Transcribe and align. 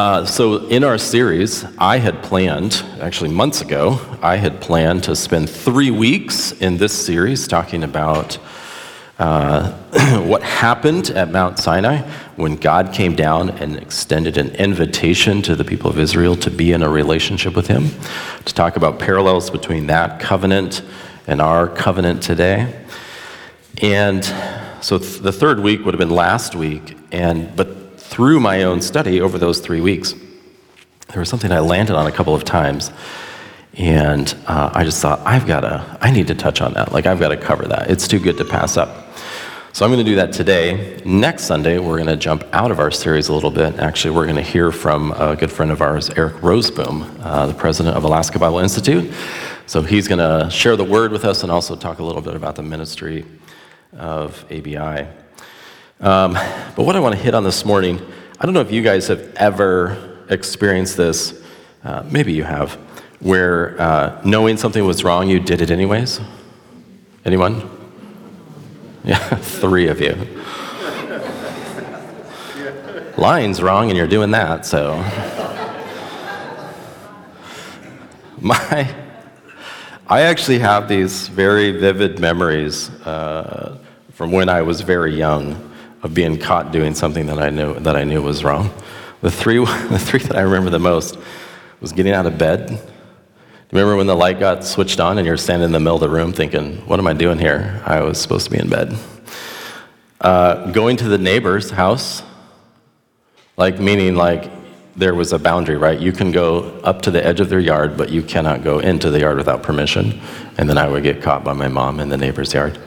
Uh, 0.00 0.24
so, 0.24 0.66
in 0.68 0.82
our 0.82 0.96
series, 0.96 1.62
I 1.76 1.98
had 1.98 2.22
planned, 2.22 2.82
actually 3.02 3.28
months 3.28 3.60
ago, 3.60 4.00
I 4.22 4.36
had 4.36 4.58
planned 4.58 5.04
to 5.04 5.14
spend 5.14 5.50
three 5.50 5.90
weeks 5.90 6.52
in 6.52 6.78
this 6.78 6.94
series 6.94 7.46
talking 7.46 7.84
about 7.84 8.38
uh, 9.18 9.72
what 10.22 10.42
happened 10.42 11.10
at 11.10 11.30
Mount 11.30 11.58
Sinai 11.58 11.98
when 12.36 12.56
God 12.56 12.94
came 12.94 13.14
down 13.14 13.50
and 13.50 13.76
extended 13.76 14.38
an 14.38 14.54
invitation 14.54 15.42
to 15.42 15.54
the 15.54 15.64
people 15.64 15.90
of 15.90 15.98
Israel 15.98 16.34
to 16.36 16.50
be 16.50 16.72
in 16.72 16.82
a 16.82 16.88
relationship 16.88 17.54
with 17.54 17.66
Him, 17.66 17.90
to 18.46 18.54
talk 18.54 18.76
about 18.76 18.98
parallels 18.98 19.50
between 19.50 19.88
that 19.88 20.18
covenant 20.18 20.80
and 21.26 21.42
our 21.42 21.68
covenant 21.68 22.22
today. 22.22 22.74
And 23.82 24.24
so, 24.80 24.96
th- 24.96 25.18
the 25.18 25.30
third 25.30 25.60
week 25.60 25.84
would 25.84 25.92
have 25.92 25.98
been 25.98 26.08
last 26.08 26.54
week, 26.54 26.96
and 27.12 27.54
but 27.54 27.89
through 28.10 28.40
my 28.40 28.64
own 28.64 28.82
study 28.82 29.20
over 29.20 29.38
those 29.38 29.60
three 29.60 29.80
weeks, 29.80 30.14
there 31.10 31.20
was 31.20 31.28
something 31.28 31.52
I 31.52 31.60
landed 31.60 31.94
on 31.94 32.08
a 32.08 32.12
couple 32.12 32.34
of 32.34 32.42
times. 32.42 32.90
And 33.74 34.34
uh, 34.48 34.70
I 34.74 34.82
just 34.82 35.00
thought, 35.00 35.20
I've 35.20 35.46
got 35.46 35.60
to, 35.60 35.98
I 36.00 36.10
need 36.10 36.26
to 36.26 36.34
touch 36.34 36.60
on 36.60 36.74
that. 36.74 36.90
Like, 36.90 37.06
I've 37.06 37.20
got 37.20 37.28
to 37.28 37.36
cover 37.36 37.68
that. 37.68 37.88
It's 37.88 38.08
too 38.08 38.18
good 38.18 38.36
to 38.38 38.44
pass 38.44 38.76
up. 38.76 39.06
So 39.72 39.84
I'm 39.84 39.92
going 39.92 40.04
to 40.04 40.10
do 40.10 40.16
that 40.16 40.32
today. 40.32 41.00
Next 41.04 41.44
Sunday, 41.44 41.78
we're 41.78 41.98
going 41.98 42.08
to 42.08 42.16
jump 42.16 42.42
out 42.52 42.72
of 42.72 42.80
our 42.80 42.90
series 42.90 43.28
a 43.28 43.32
little 43.32 43.52
bit. 43.52 43.78
Actually, 43.78 44.16
we're 44.16 44.26
going 44.26 44.34
to 44.34 44.42
hear 44.42 44.72
from 44.72 45.12
a 45.12 45.36
good 45.36 45.52
friend 45.52 45.70
of 45.70 45.80
ours, 45.80 46.10
Eric 46.10 46.34
Roseboom, 46.42 47.20
uh, 47.20 47.46
the 47.46 47.54
president 47.54 47.96
of 47.96 48.02
Alaska 48.02 48.40
Bible 48.40 48.58
Institute. 48.58 49.14
So 49.66 49.82
he's 49.82 50.08
going 50.08 50.18
to 50.18 50.50
share 50.50 50.74
the 50.74 50.84
word 50.84 51.12
with 51.12 51.24
us 51.24 51.44
and 51.44 51.52
also 51.52 51.76
talk 51.76 52.00
a 52.00 52.02
little 52.02 52.22
bit 52.22 52.34
about 52.34 52.56
the 52.56 52.62
ministry 52.64 53.24
of 53.92 54.44
ABI. 54.50 55.06
Um, 56.00 56.32
but 56.32 56.84
what 56.86 56.96
I 56.96 57.00
want 57.00 57.14
to 57.14 57.20
hit 57.20 57.34
on 57.34 57.44
this 57.44 57.66
morning, 57.66 58.00
I 58.40 58.46
don't 58.46 58.54
know 58.54 58.62
if 58.62 58.72
you 58.72 58.80
guys 58.80 59.08
have 59.08 59.34
ever 59.34 60.16
experienced 60.30 60.96
this. 60.96 61.42
Uh, 61.84 62.02
maybe 62.10 62.32
you 62.32 62.42
have, 62.42 62.72
where 63.20 63.78
uh, 63.78 64.18
knowing 64.24 64.56
something 64.56 64.82
was 64.86 65.04
wrong, 65.04 65.28
you 65.28 65.38
did 65.38 65.60
it 65.60 65.70
anyways. 65.70 66.18
Anyone? 67.26 67.68
Yeah, 69.04 69.18
three 69.36 69.88
of 69.88 70.00
you. 70.00 70.16
Line's 73.18 73.60
wrong, 73.60 73.90
and 73.90 73.98
you're 73.98 74.08
doing 74.08 74.30
that. 74.30 74.64
So, 74.64 74.96
my, 78.40 78.94
I 80.08 80.22
actually 80.22 80.60
have 80.60 80.88
these 80.88 81.28
very 81.28 81.72
vivid 81.72 82.18
memories 82.20 82.88
uh, 83.04 83.76
from 84.14 84.32
when 84.32 84.48
I 84.48 84.62
was 84.62 84.80
very 84.80 85.14
young 85.14 85.69
of 86.02 86.14
being 86.14 86.38
caught 86.38 86.72
doing 86.72 86.94
something 86.94 87.26
that 87.26 87.38
I 87.38 87.50
knew 87.50 87.74
that 87.80 87.96
I 87.96 88.04
knew 88.04 88.22
was 88.22 88.44
wrong. 88.44 88.70
The 89.20 89.30
three, 89.30 89.58
the 89.64 89.98
three 89.98 90.20
that 90.20 90.36
I 90.36 90.42
remember 90.42 90.70
the 90.70 90.78
most 90.78 91.18
was 91.80 91.92
getting 91.92 92.12
out 92.12 92.26
of 92.26 92.38
bed. 92.38 92.80
Remember 93.72 93.96
when 93.96 94.06
the 94.06 94.16
light 94.16 94.40
got 94.40 94.64
switched 94.64 94.98
on 94.98 95.18
and 95.18 95.26
you're 95.26 95.36
standing 95.36 95.66
in 95.66 95.72
the 95.72 95.78
middle 95.78 95.94
of 95.94 96.00
the 96.00 96.08
room 96.08 96.32
thinking, 96.32 96.78
"What 96.86 96.98
am 96.98 97.06
I 97.06 97.12
doing 97.12 97.38
here? 97.38 97.82
I 97.86 98.00
was 98.00 98.20
supposed 98.20 98.46
to 98.46 98.50
be 98.50 98.58
in 98.58 98.68
bed." 98.68 98.96
Uh, 100.20 100.70
going 100.72 100.96
to 100.98 101.08
the 101.08 101.18
neighbor's 101.18 101.70
house, 101.70 102.22
like 103.56 103.78
meaning 103.78 104.16
like 104.16 104.50
there 104.96 105.14
was 105.14 105.32
a 105.32 105.38
boundary, 105.38 105.76
right? 105.76 105.98
You 105.98 106.12
can 106.12 106.30
go 106.32 106.80
up 106.82 107.02
to 107.02 107.10
the 107.10 107.24
edge 107.24 107.40
of 107.40 107.48
their 107.48 107.60
yard, 107.60 107.96
but 107.96 108.10
you 108.10 108.22
cannot 108.22 108.62
go 108.62 108.80
into 108.80 109.10
the 109.10 109.20
yard 109.20 109.38
without 109.38 109.62
permission. 109.62 110.20
And 110.58 110.68
then 110.68 110.76
I 110.76 110.88
would 110.88 111.02
get 111.02 111.22
caught 111.22 111.44
by 111.44 111.52
my 111.52 111.68
mom 111.68 112.00
in 112.00 112.08
the 112.08 112.16
neighbor's 112.16 112.52
yard. 112.52 112.78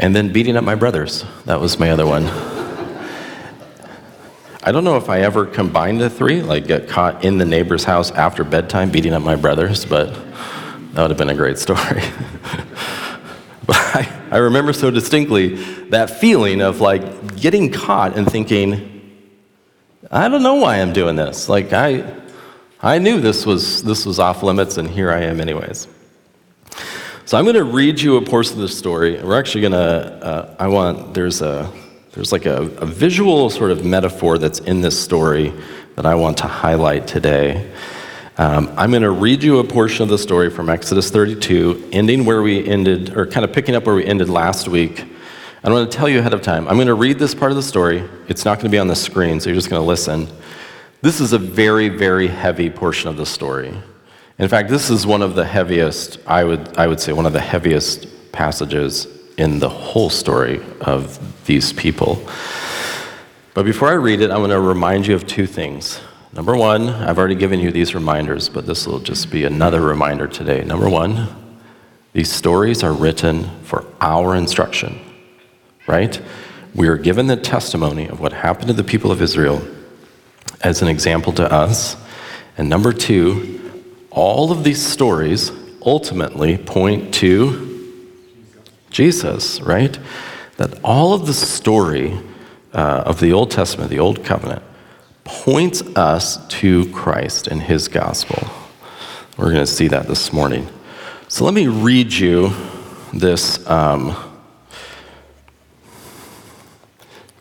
And 0.00 0.16
then 0.16 0.32
beating 0.32 0.56
up 0.56 0.64
my 0.64 0.74
brothers. 0.74 1.24
That 1.44 1.60
was 1.60 1.78
my 1.78 1.90
other 1.90 2.06
one. 2.06 2.24
I 4.62 4.72
don't 4.72 4.82
know 4.82 4.96
if 4.96 5.10
I 5.10 5.20
ever 5.20 5.44
combined 5.44 6.00
the 6.00 6.08
three, 6.08 6.42
like 6.42 6.66
get 6.66 6.88
caught 6.88 7.24
in 7.24 7.36
the 7.36 7.44
neighbor's 7.44 7.84
house 7.84 8.10
after 8.10 8.42
bedtime 8.42 8.90
beating 8.90 9.12
up 9.12 9.22
my 9.22 9.36
brothers, 9.36 9.84
but 9.84 10.12
that 10.92 11.02
would 11.02 11.10
have 11.10 11.18
been 11.18 11.28
a 11.28 11.34
great 11.34 11.58
story. 11.58 11.78
but 13.66 13.76
I, 13.76 14.28
I 14.30 14.36
remember 14.38 14.72
so 14.72 14.90
distinctly 14.90 15.56
that 15.90 16.08
feeling 16.18 16.62
of 16.62 16.80
like 16.80 17.36
getting 17.36 17.70
caught 17.70 18.16
and 18.16 18.30
thinking, 18.30 18.88
I 20.10 20.28
don't 20.28 20.42
know 20.42 20.54
why 20.54 20.76
I'm 20.80 20.94
doing 20.94 21.16
this. 21.16 21.48
Like 21.48 21.74
I, 21.74 22.10
I 22.80 22.98
knew 22.98 23.20
this 23.20 23.44
was, 23.44 23.82
this 23.82 24.06
was 24.06 24.18
off 24.18 24.42
limits, 24.42 24.78
and 24.78 24.88
here 24.88 25.12
I 25.12 25.24
am, 25.24 25.42
anyways. 25.42 25.86
So 27.30 27.38
I'm 27.38 27.44
going 27.44 27.54
to 27.54 27.62
read 27.62 28.00
you 28.00 28.16
a 28.16 28.22
portion 28.22 28.54
of 28.54 28.62
the 28.62 28.68
story. 28.68 29.22
We're 29.22 29.38
actually 29.38 29.60
going 29.60 29.74
to, 29.74 29.78
uh, 29.78 30.56
I 30.58 30.66
want, 30.66 31.14
there's 31.14 31.42
a, 31.42 31.72
there's 32.10 32.32
like 32.32 32.44
a, 32.44 32.62
a, 32.62 32.86
visual 32.86 33.48
sort 33.50 33.70
of 33.70 33.84
metaphor 33.84 34.36
that's 34.36 34.58
in 34.58 34.80
this 34.80 35.00
story 35.00 35.54
that 35.94 36.06
I 36.06 36.16
want 36.16 36.38
to 36.38 36.48
highlight 36.48 37.06
today. 37.06 37.72
Um, 38.36 38.74
I'm 38.76 38.90
going 38.90 39.04
to 39.04 39.12
read 39.12 39.44
you 39.44 39.58
a 39.60 39.64
portion 39.64 40.02
of 40.02 40.08
the 40.08 40.18
story 40.18 40.50
from 40.50 40.68
Exodus 40.68 41.08
32, 41.10 41.90
ending 41.92 42.24
where 42.24 42.42
we 42.42 42.66
ended, 42.66 43.16
or 43.16 43.26
kind 43.26 43.44
of 43.44 43.52
picking 43.52 43.76
up 43.76 43.86
where 43.86 43.94
we 43.94 44.04
ended 44.04 44.28
last 44.28 44.66
week. 44.66 45.04
I 45.62 45.70
want 45.70 45.88
to 45.88 45.96
tell 45.96 46.08
you 46.08 46.18
ahead 46.18 46.34
of 46.34 46.42
time. 46.42 46.66
I'm 46.66 46.74
going 46.74 46.88
to 46.88 46.94
read 46.94 47.20
this 47.20 47.32
part 47.32 47.52
of 47.52 47.56
the 47.56 47.62
story. 47.62 48.02
It's 48.26 48.44
not 48.44 48.56
going 48.56 48.64
to 48.64 48.70
be 48.70 48.78
on 48.80 48.88
the 48.88 48.96
screen, 48.96 49.38
so 49.38 49.50
you're 49.50 49.56
just 49.56 49.70
going 49.70 49.80
to 49.80 49.86
listen. 49.86 50.26
This 51.00 51.20
is 51.20 51.32
a 51.32 51.38
very, 51.38 51.90
very 51.90 52.26
heavy 52.26 52.70
portion 52.70 53.08
of 53.08 53.16
the 53.16 53.24
story. 53.24 53.80
In 54.40 54.48
fact, 54.48 54.70
this 54.70 54.88
is 54.88 55.06
one 55.06 55.20
of 55.20 55.34
the 55.34 55.44
heaviest, 55.44 56.18
I 56.26 56.44
would, 56.44 56.78
I 56.78 56.86
would 56.86 56.98
say, 56.98 57.12
one 57.12 57.26
of 57.26 57.34
the 57.34 57.40
heaviest 57.40 58.32
passages 58.32 59.06
in 59.36 59.58
the 59.58 59.68
whole 59.68 60.08
story 60.08 60.62
of 60.80 61.44
these 61.44 61.74
people. 61.74 62.26
But 63.52 63.66
before 63.66 63.88
I 63.88 63.96
read 63.96 64.22
it, 64.22 64.30
I 64.30 64.38
want 64.38 64.52
to 64.52 64.58
remind 64.58 65.06
you 65.06 65.14
of 65.14 65.26
two 65.26 65.46
things. 65.46 66.00
Number 66.32 66.56
one, 66.56 66.88
I've 66.88 67.18
already 67.18 67.34
given 67.34 67.60
you 67.60 67.70
these 67.70 67.94
reminders, 67.94 68.48
but 68.48 68.64
this 68.64 68.86
will 68.86 68.98
just 68.98 69.30
be 69.30 69.44
another 69.44 69.82
reminder 69.82 70.26
today. 70.26 70.64
Number 70.64 70.88
one, 70.88 71.28
these 72.14 72.32
stories 72.32 72.82
are 72.82 72.94
written 72.94 73.44
for 73.64 73.84
our 74.00 74.34
instruction, 74.34 74.98
right? 75.86 76.18
We 76.74 76.88
are 76.88 76.96
given 76.96 77.26
the 77.26 77.36
testimony 77.36 78.08
of 78.08 78.20
what 78.20 78.32
happened 78.32 78.68
to 78.68 78.72
the 78.72 78.84
people 78.84 79.12
of 79.12 79.20
Israel 79.20 79.60
as 80.62 80.80
an 80.80 80.88
example 80.88 81.34
to 81.34 81.52
us. 81.52 81.94
And 82.56 82.70
number 82.70 82.94
two, 82.94 83.59
all 84.10 84.50
of 84.50 84.64
these 84.64 84.84
stories 84.84 85.52
ultimately 85.84 86.58
point 86.58 87.14
to 87.14 87.66
Jesus, 88.90 89.60
right? 89.60 89.98
That 90.56 90.82
all 90.84 91.14
of 91.14 91.26
the 91.26 91.32
story 91.32 92.18
uh, 92.72 93.04
of 93.06 93.20
the 93.20 93.32
Old 93.32 93.50
Testament, 93.50 93.90
the 93.90 94.00
Old 94.00 94.24
Covenant, 94.24 94.62
points 95.24 95.82
us 95.96 96.44
to 96.48 96.90
Christ 96.92 97.46
and 97.46 97.62
his 97.62 97.88
gospel. 97.88 98.50
We're 99.36 99.52
going 99.52 99.64
to 99.64 99.66
see 99.66 99.88
that 99.88 100.06
this 100.06 100.32
morning. 100.32 100.68
So 101.28 101.44
let 101.44 101.54
me 101.54 101.68
read 101.68 102.12
you 102.12 102.52
this 103.14 103.64
um, 103.68 104.16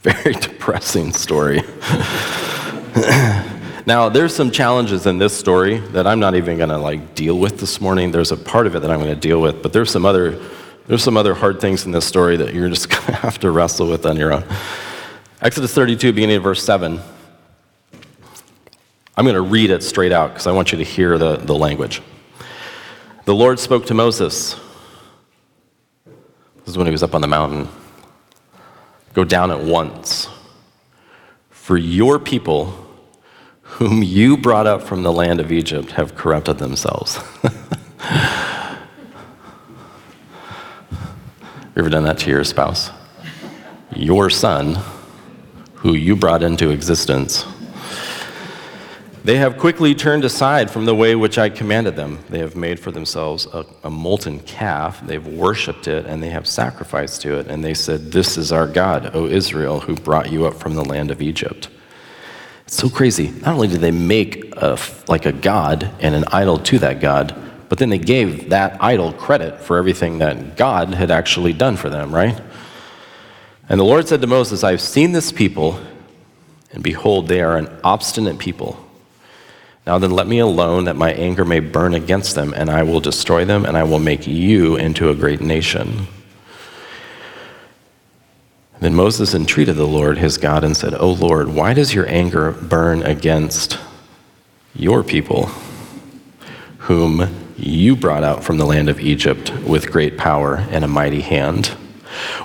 very 0.01 0.33
depressing 0.39 1.11
story. 1.13 1.61
Now, 3.85 4.09
there's 4.09 4.35
some 4.35 4.51
challenges 4.51 5.05
in 5.05 5.17
this 5.17 5.37
story 5.37 5.77
that 5.77 6.05
I'm 6.05 6.19
not 6.19 6.35
even 6.35 6.57
going 6.57 6.69
to 6.69 6.77
like 6.77 7.15
deal 7.15 7.39
with 7.39 7.59
this 7.59 7.79
morning. 7.79 8.11
There's 8.11 8.31
a 8.31 8.37
part 8.37 8.67
of 8.67 8.75
it 8.75 8.81
that 8.81 8.91
I'm 8.91 8.99
going 8.99 9.13
to 9.13 9.19
deal 9.19 9.41
with, 9.41 9.63
but 9.63 9.73
there's 9.73 9.89
some 9.89 10.05
other 10.05 10.39
there's 10.87 11.03
some 11.03 11.17
other 11.17 11.35
hard 11.35 11.61
things 11.61 11.85
in 11.85 11.91
this 11.91 12.05
story 12.05 12.35
that 12.37 12.53
you're 12.53 12.67
just 12.67 12.89
going 12.89 13.05
to 13.05 13.13
have 13.13 13.37
to 13.39 13.51
wrestle 13.51 13.87
with 13.87 14.07
on 14.07 14.17
your 14.17 14.33
own. 14.33 14.43
Exodus 15.39 15.73
32, 15.73 16.13
beginning 16.13 16.37
of 16.37 16.43
verse 16.43 16.63
7. 16.63 16.99
I'm 19.15 19.25
going 19.25 19.35
to 19.35 19.41
read 19.41 19.69
it 19.69 19.83
straight 19.83 20.11
out 20.11 20.29
because 20.29 20.47
I 20.47 20.51
want 20.51 20.71
you 20.71 20.79
to 20.79 20.83
hear 20.83 21.19
the, 21.19 21.37
the 21.37 21.53
language. 21.53 22.01
The 23.25 23.35
Lord 23.35 23.59
spoke 23.59 23.85
to 23.85 23.93
Moses. 23.93 24.55
This 26.05 26.67
is 26.67 26.77
when 26.77 26.87
he 26.87 26.91
was 26.91 27.03
up 27.03 27.13
on 27.13 27.21
the 27.21 27.27
mountain. 27.27 27.67
Go 29.13 29.23
down 29.23 29.51
at 29.51 29.59
once. 29.59 30.27
For 31.51 31.77
your 31.77 32.17
people 32.17 32.88
whom 33.79 34.03
you 34.03 34.35
brought 34.35 34.67
up 34.67 34.83
from 34.83 35.03
the 35.03 35.11
land 35.11 35.39
of 35.39 35.53
Egypt 35.53 35.91
have 35.91 36.13
corrupted 36.13 36.57
themselves. 36.57 37.17
you 37.43 37.49
ever 41.77 41.89
done 41.89 42.03
that 42.03 42.17
to 42.17 42.29
your 42.29 42.43
spouse? 42.43 42.89
Your 43.95 44.29
son, 44.29 44.77
who 45.75 45.93
you 45.93 46.17
brought 46.17 46.43
into 46.43 46.71
existence, 46.71 47.45
they 49.23 49.37
have 49.37 49.57
quickly 49.57 49.95
turned 49.95 50.25
aside 50.25 50.69
from 50.69 50.83
the 50.83 50.93
way 50.93 51.15
which 51.15 51.37
I 51.37 51.47
commanded 51.47 51.95
them. 51.95 52.19
They 52.27 52.39
have 52.39 52.57
made 52.57 52.81
for 52.81 52.91
themselves 52.91 53.45
a, 53.45 53.65
a, 53.85 53.89
molten 53.89 54.41
calf. 54.41 54.99
They've 55.07 55.25
worshiped 55.25 55.87
it 55.87 56.05
and 56.05 56.21
they 56.21 56.31
have 56.31 56.47
sacrificed 56.47 57.21
to 57.21 57.39
it. 57.39 57.47
And 57.47 57.63
they 57.63 57.73
said, 57.73 58.11
This 58.11 58.37
is 58.37 58.51
our 58.51 58.67
God, 58.67 59.15
O 59.15 59.27
Israel, 59.27 59.79
who 59.79 59.95
brought 59.95 60.29
you 60.33 60.45
up 60.45 60.55
from 60.55 60.75
the 60.75 60.83
land 60.83 61.11
of 61.11 61.21
Egypt. 61.21 61.69
So 62.69 62.87
crazy. 62.87 63.29
Not 63.29 63.55
only 63.55 63.67
did 63.67 63.81
they 63.81 63.91
make 63.91 64.55
a, 64.55 64.77
like 65.07 65.25
a 65.25 65.31
god 65.31 65.91
and 65.99 66.13
an 66.13 66.23
idol 66.27 66.59
to 66.59 66.79
that 66.79 67.01
god, 67.01 67.35
but 67.67 67.79
then 67.79 67.89
they 67.89 67.97
gave 67.97 68.49
that 68.49 68.81
idol 68.81 69.11
credit 69.13 69.59
for 69.59 69.77
everything 69.77 70.19
that 70.19 70.55
God 70.55 70.93
had 70.93 71.11
actually 71.11 71.53
done 71.53 71.77
for 71.77 71.89
them, 71.89 72.13
right? 72.13 72.39
And 73.67 73.79
the 73.79 73.83
Lord 73.83 74.07
said 74.07 74.21
to 74.21 74.27
Moses, 74.27 74.63
I've 74.63 74.81
seen 74.81 75.11
this 75.11 75.31
people, 75.31 75.79
And 76.71 76.83
behold, 76.83 77.27
they 77.27 77.41
are 77.41 77.57
an 77.57 77.69
obstinate 77.83 78.37
people. 78.37 78.77
Now 79.87 79.97
then, 79.97 80.11
let 80.11 80.27
me 80.27 80.37
alone 80.37 80.83
that 80.83 80.95
my 80.95 81.11
anger 81.13 81.43
may 81.43 81.59
burn 81.59 81.95
against 81.95 82.35
them, 82.35 82.53
and 82.53 82.69
I 82.69 82.83
will 82.83 82.99
destroy 82.99 83.45
them, 83.45 83.65
and 83.65 83.75
I 83.75 83.83
will 83.83 83.99
make 83.99 84.27
you 84.27 84.75
into 84.75 85.09
a 85.09 85.15
great 85.15 85.41
nation. 85.41 86.07
Then 88.79 88.95
Moses 88.95 89.33
entreated 89.33 89.75
the 89.75 89.87
Lord 89.87 90.17
his 90.17 90.37
God 90.37 90.63
and 90.63 90.75
said, 90.75 90.93
O 90.93 91.11
Lord, 91.11 91.49
why 91.49 91.73
does 91.73 91.93
your 91.93 92.07
anger 92.09 92.51
burn 92.51 93.03
against 93.03 93.77
your 94.73 95.03
people, 95.03 95.47
whom 96.79 97.53
you 97.57 97.95
brought 97.95 98.23
out 98.23 98.43
from 98.43 98.57
the 98.57 98.65
land 98.65 98.87
of 98.87 98.99
Egypt 98.99 99.51
with 99.67 99.91
great 99.91 100.17
power 100.17 100.65
and 100.71 100.85
a 100.85 100.87
mighty 100.87 101.21
hand? 101.21 101.67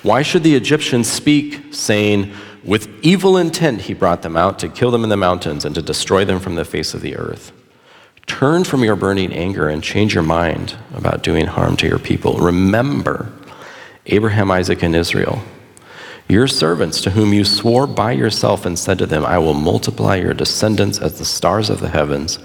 Why 0.03 0.23
should 0.23 0.43
the 0.43 0.57
Egyptians 0.57 1.11
speak, 1.11 1.73
saying, 1.73 2.33
with 2.65 2.89
evil 3.03 3.37
intent, 3.37 3.83
he 3.83 3.95
brought 3.95 4.23
them 4.23 4.37
out 4.37 4.59
to 4.61 4.69
kill 4.69 4.91
them 4.91 5.05
in 5.05 5.11
the 5.11 5.17
mountains 5.19 5.65
and 5.65 5.75
to 5.75 5.83
destroy 5.83 6.25
them 6.25 6.41
from 6.41 6.55
the 6.55 6.65
face 6.65 6.95
of 6.95 7.03
the 7.03 7.17
earth. 7.17 7.53
Turn 8.27 8.65
from 8.65 8.83
your 8.83 8.97
burning 8.97 9.35
anger 9.35 9.69
and 9.69 9.83
change 9.83 10.15
your 10.15 10.23
mind 10.23 10.75
about 10.95 11.23
doing 11.23 11.47
harm 11.47 11.77
to 11.77 11.87
your 11.87 11.99
people. 11.99 12.39
Remember 12.39 13.31
Abraham, 14.07 14.51
Isaac, 14.51 14.83
and 14.83 14.97
Israel, 14.97 15.43
your 16.29 16.47
servants 16.47 17.01
to 17.03 17.11
whom 17.11 17.33
you 17.33 17.45
swore 17.45 17.87
by 17.87 18.13
yourself 18.13 18.65
and 18.65 18.79
said 18.79 18.99
to 18.99 19.07
them, 19.07 19.25
I 19.27 19.39
will 19.39 19.55
multiply 19.55 20.17
your 20.17 20.35
descendants 20.35 20.99
as 20.99 21.19
the 21.19 21.25
stars 21.25 21.69
of 21.69 21.81
the 21.81 21.91
heavens, 21.91 22.39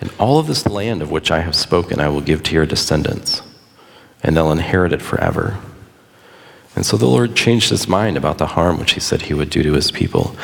and 0.00 0.12
all 0.18 0.38
of 0.38 0.46
this 0.46 0.66
land 0.66 1.00
of 1.00 1.10
which 1.10 1.30
I 1.30 1.40
have 1.40 1.54
spoken 1.54 2.00
I 2.00 2.08
will 2.08 2.20
give 2.20 2.42
to 2.44 2.54
your 2.54 2.66
descendants, 2.66 3.42
and 4.22 4.36
they'll 4.36 4.52
inherit 4.52 4.92
it 4.92 5.02
forever. 5.02 5.58
And 6.76 6.84
so 6.84 6.96
the 6.96 7.06
Lord 7.06 7.36
changed 7.36 7.70
his 7.70 7.88
mind 7.88 8.16
about 8.16 8.38
the 8.38 8.48
harm 8.48 8.78
which 8.78 8.92
he 8.92 9.00
said 9.00 9.22
he 9.22 9.34
would 9.34 9.50
do 9.50 9.62
to 9.62 9.74
his 9.74 9.90
people. 9.90 10.36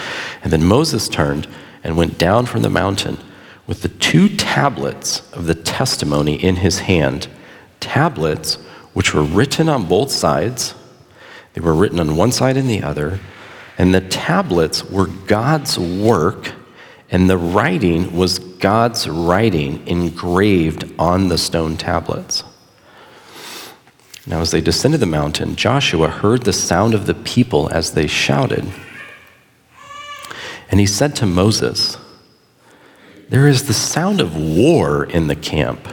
And 0.43 0.53
then 0.53 0.65
Moses 0.65 1.09
turned 1.09 1.49
and 1.83 1.97
went 1.97 2.19
down 2.19 2.47
from 2.47 2.62
the 2.62 2.71
mountain 2.71 3.19
with 3.67 3.83
the 3.83 3.88
two 3.88 4.29
tablets 4.29 5.29
of 5.33 5.47
the 5.47 5.55
testimony 5.55 6.35
in 6.35 6.56
his 6.56 6.81
hand, 6.81 7.29
tablets 7.81 8.55
which 8.94 9.15
were 9.15 9.23
written 9.23 9.69
on 9.69 9.87
both 9.87 10.11
sides. 10.11 10.75
They 11.55 11.61
were 11.61 11.75
written 11.75 12.00
on 12.00 12.17
one 12.17 12.32
side 12.32 12.56
and 12.56 12.69
the 12.69 12.82
other. 12.82 13.20
And 13.79 13.94
the 13.94 14.00
tablets 14.00 14.85
were 14.85 15.06
God's 15.06 15.79
work, 15.79 16.52
and 17.11 17.29
the 17.29 17.38
writing 17.38 18.14
was 18.17 18.38
God's 18.38 19.08
writing 19.08 19.87
engraved 19.87 20.93
on 20.99 21.29
the 21.29 21.38
stone 21.38 21.76
tablets. 21.76 22.44
Now, 24.26 24.41
as 24.41 24.50
they 24.50 24.61
descended 24.61 25.00
the 25.00 25.06
mountain, 25.06 25.56
Joshua 25.56 26.08
heard 26.08 26.43
the 26.43 26.52
sound 26.52 26.94
of 26.94 27.06
the 27.06 27.14
people 27.14 27.70
as 27.70 27.93
they 27.93 28.06
shouted. 28.06 28.70
And 30.70 30.79
he 30.79 30.87
said 30.87 31.17
to 31.17 31.26
Moses, 31.26 31.97
There 33.29 33.49
is 33.49 33.67
the 33.67 33.75
sound 33.75 34.20
of 34.20 34.37
war 34.37 35.05
in 35.05 35.26
the 35.26 35.35
camp. 35.35 35.88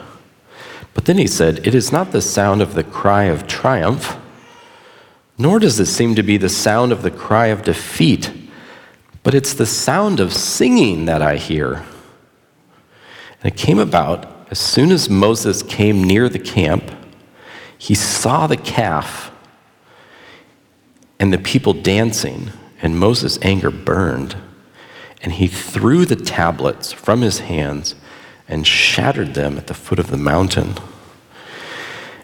But 0.94 1.06
then 1.06 1.18
he 1.18 1.26
said, 1.26 1.66
It 1.66 1.74
is 1.74 1.92
not 1.92 2.12
the 2.12 2.22
sound 2.22 2.62
of 2.62 2.74
the 2.74 2.84
cry 2.84 3.24
of 3.24 3.48
triumph, 3.48 4.18
nor 5.38 5.60
does 5.60 5.80
it 5.80 5.86
seem 5.86 6.16
to 6.16 6.24
be 6.24 6.38
the 6.38 6.50
sound 6.50 6.92
of 6.92 7.02
the 7.02 7.12
cry 7.12 7.48
of 7.48 7.64
defeat, 7.64 8.32
but 9.24 9.36
it's 9.36 9.54
the 9.54 9.66
sound 9.66 10.20
of 10.20 10.34
singing 10.34 11.06
that 11.06 11.22
I 11.22 11.38
hear. 11.38 11.84
And 13.42 13.54
it 13.54 13.58
came 13.58 13.80
about 13.80 14.48
as 14.50 14.60
soon 14.60 14.92
as 14.92 15.10
Moses 15.10 15.62
came 15.62 16.04
near 16.04 16.30
the 16.30 16.40
camp 16.40 16.92
he 17.78 17.96
saw 17.96 18.48
the 18.48 18.58
calf 18.58 19.32
and 21.20 21.32
the 21.32 21.38
people 21.38 21.74
dancing, 21.74 22.52
and 22.82 23.00
Moses' 23.00 23.40
anger 23.42 23.72
burned. 23.72 24.36
And 25.22 25.34
he 25.34 25.48
threw 25.48 26.06
the 26.06 26.16
tablets 26.16 26.92
from 26.92 27.22
his 27.22 27.40
hands 27.40 27.96
and 28.48 28.66
shattered 28.66 29.34
them 29.34 29.58
at 29.58 29.68
the 29.68 29.74
foot 29.74 30.00
of 30.00 30.10
the 30.10 30.18
mountain. 30.18 30.76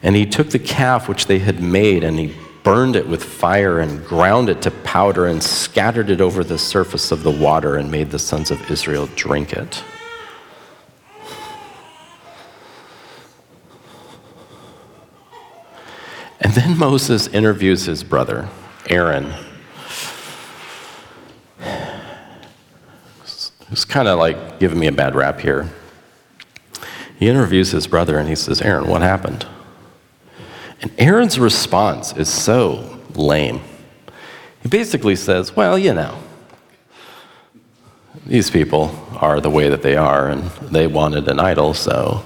And 0.01 0.15
he 0.15 0.25
took 0.25 0.49
the 0.49 0.59
calf 0.59 1.07
which 1.07 1.25
they 1.27 1.39
had 1.39 1.61
made 1.61 2.03
and 2.03 2.19
he 2.19 2.35
burned 2.63 2.95
it 2.95 3.07
with 3.07 3.23
fire 3.23 3.79
and 3.79 4.05
ground 4.05 4.49
it 4.49 4.61
to 4.61 4.71
powder 4.71 5.27
and 5.27 5.43
scattered 5.43 6.09
it 6.09 6.21
over 6.21 6.43
the 6.43 6.57
surface 6.57 7.11
of 7.11 7.23
the 7.23 7.31
water 7.31 7.75
and 7.75 7.91
made 7.91 8.09
the 8.09 8.19
sons 8.19 8.49
of 8.51 8.71
Israel 8.71 9.07
drink 9.15 9.53
it. 9.53 9.83
And 16.39 16.53
then 16.53 16.77
Moses 16.77 17.27
interviews 17.27 17.85
his 17.85 18.03
brother, 18.03 18.49
Aaron, 18.89 19.33
who's 23.69 23.85
kind 23.85 24.07
of 24.07 24.19
like 24.19 24.59
giving 24.59 24.77
me 24.79 24.87
a 24.87 24.91
bad 24.91 25.15
rap 25.15 25.39
here. 25.39 25.69
He 27.17 27.27
interviews 27.27 27.71
his 27.71 27.87
brother 27.87 28.19
and 28.19 28.29
he 28.29 28.35
says, 28.35 28.61
Aaron, 28.61 28.87
what 28.87 29.01
happened? 29.01 29.47
And 30.83 30.91
Aaron's 30.97 31.39
response 31.39 32.11
is 32.13 32.27
so 32.27 32.99
lame. 33.15 33.61
He 34.61 34.69
basically 34.69 35.15
says, 35.15 35.55
Well, 35.55 35.79
you 35.79 35.93
know, 35.93 36.19
these 38.25 38.51
people 38.51 38.93
are 39.15 39.39
the 39.39 39.49
way 39.49 39.69
that 39.69 39.81
they 39.81 39.95
are, 39.95 40.27
and 40.27 40.43
they 40.71 40.87
wanted 40.87 41.29
an 41.29 41.39
idol, 41.39 41.73
so 41.73 42.25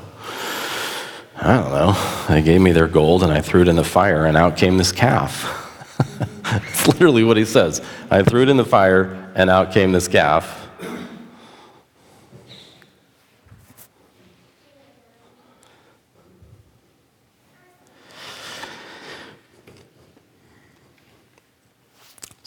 I 1.36 1.56
don't 1.56 1.70
know. 1.70 2.26
They 2.28 2.42
gave 2.42 2.60
me 2.60 2.72
their 2.72 2.88
gold 2.88 3.22
and 3.22 3.32
I 3.32 3.42
threw 3.42 3.62
it 3.62 3.68
in 3.68 3.76
the 3.76 3.84
fire, 3.84 4.26
and 4.26 4.36
out 4.36 4.58
came 4.58 4.78
this 4.78 4.92
calf. 4.92 5.64
It's 6.50 6.88
literally 6.88 7.26
what 7.26 7.36
he 7.36 7.44
says. 7.44 7.82
I 8.10 8.24
threw 8.24 8.44
it 8.44 8.48
in 8.48 8.56
the 8.56 8.64
fire, 8.64 9.32
and 9.36 9.50
out 9.50 9.74
came 9.74 9.92
this 9.92 10.08
calf. 10.08 10.68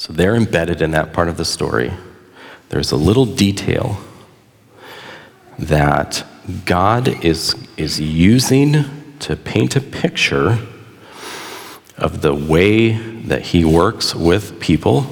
So 0.01 0.10
they're 0.21 0.37
embedded 0.37 0.83
in 0.83 0.91
that 0.91 1.15
part 1.15 1.29
of 1.29 1.39
the 1.39 1.45
story. 1.47 1.91
There's 2.69 2.93
a 2.93 2.97
little 2.97 3.25
detail 3.25 3.99
that 5.59 6.27
God 6.67 7.25
is, 7.25 7.55
is 7.79 7.99
using 7.99 8.85
to 9.21 9.35
paint 9.35 9.77
a 9.77 9.81
picture 9.81 10.59
of 11.97 12.21
the 12.21 12.35
way 12.35 12.93
that 13.23 13.47
He 13.47 13.65
works 13.65 14.15
with 14.15 14.61
people. 14.61 15.07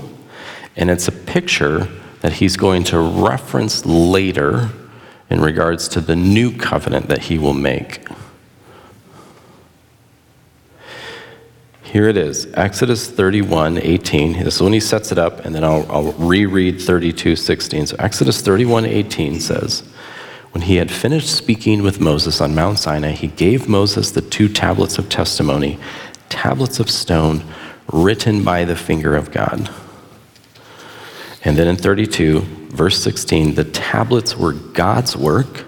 And 0.76 0.90
it's 0.90 1.08
a 1.08 1.12
picture 1.12 1.88
that 2.20 2.34
He's 2.34 2.58
going 2.58 2.84
to 2.84 3.00
reference 3.00 3.86
later 3.86 4.68
in 5.30 5.40
regards 5.40 5.88
to 5.88 6.02
the 6.02 6.16
new 6.16 6.54
covenant 6.54 7.08
that 7.08 7.22
He 7.22 7.38
will 7.38 7.54
make. 7.54 8.06
Here 11.90 12.06
it 12.06 12.18
is, 12.18 12.46
Exodus 12.52 13.08
31, 13.08 13.78
18. 13.78 14.44
This 14.44 14.56
is 14.56 14.62
when 14.62 14.74
he 14.74 14.80
sets 14.80 15.10
it 15.10 15.16
up, 15.16 15.46
and 15.46 15.54
then 15.54 15.64
I'll, 15.64 15.90
I'll 15.90 16.12
reread 16.12 16.82
32, 16.82 17.34
16. 17.34 17.86
So 17.86 17.96
Exodus 17.98 18.42
31, 18.42 18.84
18 18.84 19.40
says, 19.40 19.80
when 20.52 20.60
he 20.60 20.76
had 20.76 20.90
finished 20.90 21.34
speaking 21.34 21.82
with 21.82 21.98
Moses 21.98 22.42
on 22.42 22.54
Mount 22.54 22.78
Sinai, 22.78 23.12
he 23.12 23.28
gave 23.28 23.70
Moses 23.70 24.10
the 24.10 24.20
two 24.20 24.50
tablets 24.50 24.98
of 24.98 25.08
testimony, 25.08 25.78
tablets 26.28 26.78
of 26.78 26.90
stone 26.90 27.42
written 27.90 28.44
by 28.44 28.66
the 28.66 28.76
finger 28.76 29.16
of 29.16 29.30
God. 29.30 29.70
And 31.42 31.56
then 31.56 31.68
in 31.68 31.76
32, 31.76 32.40
verse 32.68 33.02
16, 33.02 33.54
the 33.54 33.64
tablets 33.64 34.36
were 34.36 34.52
God's 34.52 35.16
work, 35.16 35.64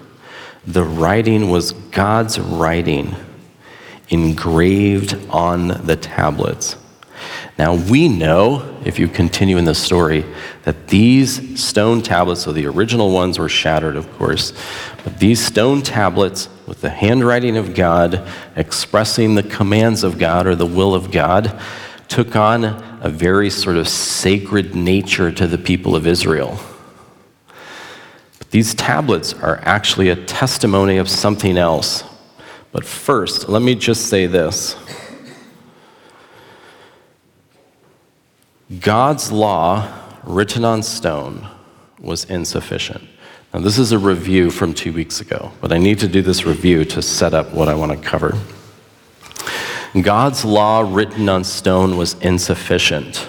the 0.66 0.84
writing 0.84 1.48
was 1.48 1.72
God's 1.72 2.38
writing 2.38 3.16
engraved 4.10 5.16
on 5.30 5.68
the 5.68 5.96
tablets. 5.96 6.76
Now, 7.58 7.74
we 7.74 8.08
know, 8.08 8.78
if 8.84 8.98
you 8.98 9.06
continue 9.06 9.58
in 9.58 9.66
the 9.66 9.74
story, 9.74 10.24
that 10.62 10.88
these 10.88 11.62
stone 11.62 12.00
tablets, 12.00 12.42
so 12.42 12.52
the 12.52 12.66
original 12.66 13.10
ones 13.10 13.38
were 13.38 13.50
shattered, 13.50 13.96
of 13.96 14.10
course, 14.16 14.52
but 15.04 15.18
these 15.18 15.44
stone 15.44 15.82
tablets 15.82 16.48
with 16.66 16.80
the 16.80 16.88
handwriting 16.88 17.58
of 17.58 17.74
God 17.74 18.26
expressing 18.56 19.34
the 19.34 19.42
commands 19.42 20.04
of 20.04 20.18
God 20.18 20.46
or 20.46 20.54
the 20.54 20.66
will 20.66 20.94
of 20.94 21.10
God 21.10 21.60
took 22.08 22.34
on 22.34 22.64
a 23.02 23.08
very 23.08 23.50
sort 23.50 23.76
of 23.76 23.88
sacred 23.88 24.74
nature 24.74 25.30
to 25.30 25.46
the 25.46 25.58
people 25.58 25.94
of 25.94 26.06
Israel. 26.06 26.58
But 28.38 28.50
these 28.50 28.74
tablets 28.74 29.34
are 29.34 29.60
actually 29.62 30.08
a 30.08 30.16
testimony 30.16 30.96
of 30.96 31.08
something 31.08 31.58
else. 31.58 32.04
But 32.72 32.84
first, 32.84 33.48
let 33.48 33.62
me 33.62 33.74
just 33.74 34.06
say 34.06 34.26
this. 34.26 34.76
God's 38.80 39.32
law 39.32 39.92
written 40.22 40.64
on 40.64 40.82
stone 40.82 41.48
was 41.98 42.24
insufficient. 42.24 43.08
Now, 43.52 43.60
this 43.60 43.78
is 43.78 43.90
a 43.90 43.98
review 43.98 44.50
from 44.50 44.74
two 44.74 44.92
weeks 44.92 45.20
ago, 45.20 45.50
but 45.60 45.72
I 45.72 45.78
need 45.78 45.98
to 45.98 46.08
do 46.08 46.22
this 46.22 46.44
review 46.44 46.84
to 46.84 47.02
set 47.02 47.34
up 47.34 47.52
what 47.52 47.68
I 47.68 47.74
want 47.74 47.90
to 47.90 47.98
cover. 47.98 48.38
God's 50.00 50.44
law 50.44 50.88
written 50.88 51.28
on 51.28 51.42
stone 51.42 51.96
was 51.96 52.14
insufficient. 52.20 53.28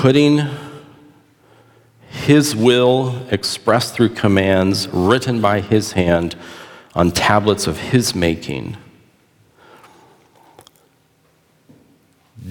putting 0.00 0.38
his 2.28 2.54
will 2.54 3.26
expressed 3.30 3.94
through 3.94 4.10
commands 4.10 4.86
written 4.88 5.40
by 5.40 5.60
his 5.60 5.92
hand 5.92 6.36
on 6.94 7.10
tablets 7.10 7.66
of 7.66 7.78
his 7.78 8.14
making 8.14 8.76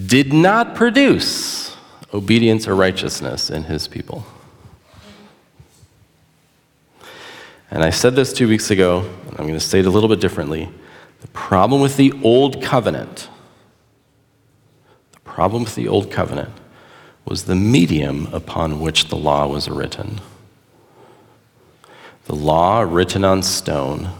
did 0.07 0.33
not 0.33 0.73
produce 0.73 1.77
obedience 2.11 2.67
or 2.67 2.73
righteousness 2.73 3.51
in 3.51 3.65
his 3.65 3.87
people. 3.87 4.25
And 7.69 7.83
I 7.83 7.91
said 7.91 8.15
this 8.15 8.33
two 8.33 8.47
weeks 8.47 8.71
ago, 8.71 9.01
and 9.27 9.31
I'm 9.33 9.45
going 9.45 9.53
to 9.53 9.59
say 9.59 9.81
it 9.81 9.85
a 9.85 9.91
little 9.91 10.09
bit 10.09 10.19
differently. 10.19 10.71
The 11.21 11.27
problem 11.27 11.81
with 11.81 11.97
the 11.97 12.13
old 12.23 12.63
covenant, 12.63 13.29
the 15.11 15.19
problem 15.19 15.65
with 15.65 15.75
the 15.75 15.87
old 15.87 16.09
covenant 16.09 16.51
was 17.27 17.43
the 17.43 17.55
medium 17.55 18.27
upon 18.31 18.79
which 18.79 19.09
the 19.09 19.15
law 19.15 19.45
was 19.47 19.67
written. 19.69 20.21
The 22.25 22.35
law 22.35 22.81
written 22.81 23.25
on 23.25 23.43
stone 23.43 24.11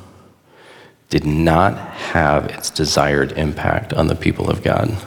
did 1.09 1.25
not 1.25 1.77
have 1.77 2.45
its 2.47 2.69
desired 2.69 3.31
impact 3.33 3.93
on 3.93 4.07
the 4.07 4.15
people 4.15 4.49
of 4.49 4.61
God. 4.61 4.97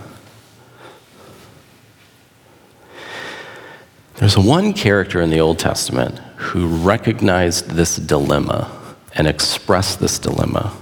There's 4.17 4.37
one 4.37 4.73
character 4.73 5.21
in 5.21 5.31
the 5.31 5.41
Old 5.41 5.59
Testament 5.59 6.19
who 6.37 6.67
recognized 6.67 7.71
this 7.71 7.97
dilemma 7.97 8.71
and 9.15 9.27
expressed 9.27 10.01
this 10.01 10.19
dilemma. 10.19 10.75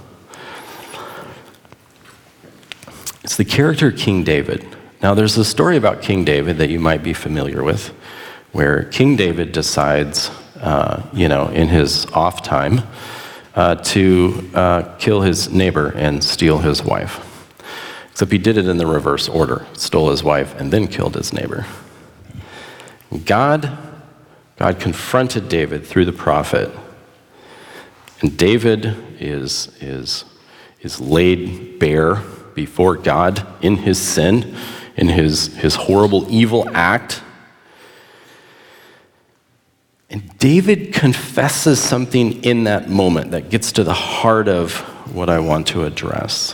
It's 3.23 3.35
the 3.35 3.45
character 3.45 3.91
King 3.91 4.23
David. 4.23 4.65
Now, 5.01 5.13
there's 5.13 5.37
a 5.37 5.45
story 5.45 5.77
about 5.77 6.01
King 6.01 6.25
David 6.25 6.57
that 6.57 6.69
you 6.69 6.79
might 6.79 7.03
be 7.03 7.13
familiar 7.13 7.63
with, 7.63 7.87
where 8.51 8.83
King 8.83 9.15
David 9.15 9.53
decides, 9.53 10.29
uh, 10.59 11.09
you 11.13 11.29
know, 11.29 11.47
in 11.47 11.69
his 11.69 12.05
off 12.07 12.41
time, 12.41 12.81
uh, 13.55 13.75
to 13.75 14.49
uh, 14.53 14.95
kill 14.97 15.21
his 15.21 15.49
neighbor 15.51 15.93
and 15.95 16.21
steal 16.21 16.57
his 16.57 16.83
wife. 16.83 17.25
Except 18.11 18.29
he 18.29 18.37
did 18.37 18.57
it 18.57 18.67
in 18.67 18.75
the 18.75 18.85
reverse 18.85 19.29
order 19.29 19.65
stole 19.71 20.09
his 20.09 20.21
wife 20.21 20.53
and 20.59 20.69
then 20.69 20.87
killed 20.87 21.15
his 21.15 21.31
neighbor. 21.31 21.65
God, 23.23 23.77
God 24.57 24.81
confronted 24.81 25.47
David 25.47 25.85
through 25.85 26.05
the 26.05 26.11
prophet. 26.11 26.69
And 28.19 28.37
David 28.37 28.85
is, 29.21 29.69
is, 29.79 30.25
is 30.81 30.99
laid 30.99 31.79
bare 31.79 32.15
before 32.53 32.97
God 32.97 33.47
in 33.63 33.77
his 33.77 33.97
sin, 33.97 34.57
in 34.99 35.07
his, 35.07 35.47
his 35.55 35.75
horrible, 35.75 36.27
evil 36.29 36.69
act. 36.73 37.23
And 40.09 40.37
David 40.37 40.93
confesses 40.93 41.79
something 41.79 42.43
in 42.43 42.65
that 42.65 42.89
moment 42.89 43.31
that 43.31 43.49
gets 43.49 43.71
to 43.73 43.85
the 43.85 43.93
heart 43.93 44.49
of 44.49 44.75
what 45.15 45.29
I 45.29 45.39
want 45.39 45.67
to 45.67 45.85
address. 45.85 46.53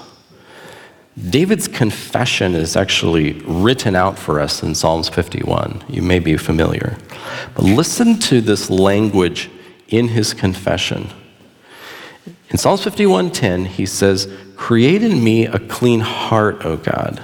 David's 1.29 1.67
confession 1.67 2.53
is 2.53 2.75
actually 2.75 3.33
written 3.47 3.95
out 3.95 4.19
for 4.19 4.39
us 4.39 4.61
in 4.61 4.75
Psalms 4.75 5.09
51. 5.09 5.83
You 5.89 6.03
may 6.03 6.19
be 6.19 6.37
familiar. 6.37 6.97
But 7.55 7.63
listen 7.63 8.19
to 8.19 8.41
this 8.41 8.69
language 8.69 9.49
in 9.87 10.09
his 10.09 10.35
confession. 10.35 11.09
In 12.51 12.57
Psalms 12.59 12.83
51:10, 12.83 13.65
he 13.65 13.87
says, 13.87 14.27
"Create 14.55 15.01
in 15.01 15.23
me 15.23 15.47
a 15.47 15.57
clean 15.57 16.01
heart, 16.01 16.63
O 16.63 16.75
God. 16.75 17.21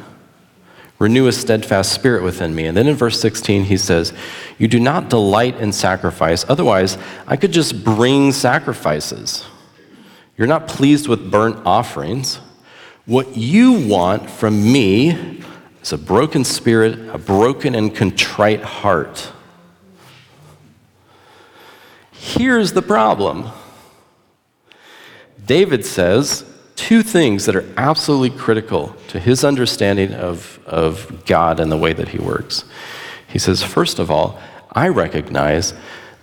Renew 1.01 1.25
a 1.25 1.31
steadfast 1.31 1.93
spirit 1.93 2.21
within 2.21 2.53
me." 2.53 2.67
And 2.67 2.77
then 2.77 2.87
in 2.87 2.95
verse 2.95 3.19
16, 3.19 3.63
he 3.63 3.75
says, 3.75 4.13
"You 4.59 4.67
do 4.67 4.79
not 4.79 5.09
delight 5.09 5.59
in 5.59 5.71
sacrifice, 5.71 6.45
otherwise 6.47 6.95
I 7.25 7.37
could 7.37 7.51
just 7.51 7.83
bring 7.83 8.31
sacrifices. 8.31 9.43
You're 10.37 10.45
not 10.45 10.67
pleased 10.67 11.07
with 11.07 11.31
burnt 11.31 11.57
offerings." 11.65 12.39
What 13.07 13.35
you 13.35 13.71
want 13.71 14.29
from 14.29 14.71
me 14.71 15.41
is 15.81 15.91
a 15.91 15.97
broken 15.97 16.43
spirit, 16.43 16.99
a 17.11 17.17
broken 17.17 17.73
and 17.73 17.95
contrite 17.95 18.61
heart. 18.61 19.29
Here's 22.11 22.73
the 22.73 22.83
problem 22.83 23.49
David 25.43 25.83
says 25.83 26.43
two 26.81 27.03
things 27.03 27.45
that 27.45 27.55
are 27.55 27.65
absolutely 27.77 28.37
critical 28.37 28.95
to 29.09 29.19
his 29.19 29.43
understanding 29.43 30.13
of, 30.13 30.59
of 30.65 31.25
God 31.25 31.59
and 31.59 31.71
the 31.71 31.77
way 31.77 31.93
that 31.93 32.09
he 32.09 32.17
works. 32.17 32.65
He 33.27 33.39
says, 33.39 33.63
first 33.63 33.99
of 33.99 34.11
all, 34.11 34.39
I 34.71 34.87
recognize 34.87 35.73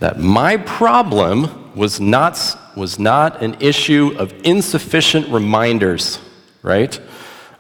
that 0.00 0.18
my 0.18 0.56
problem 0.56 1.74
was 1.74 2.00
not, 2.00 2.38
was 2.76 2.98
not 2.98 3.42
an 3.42 3.56
issue 3.60 4.14
of 4.18 4.32
insufficient 4.44 5.28
reminders 5.28 6.18
right? 6.62 7.00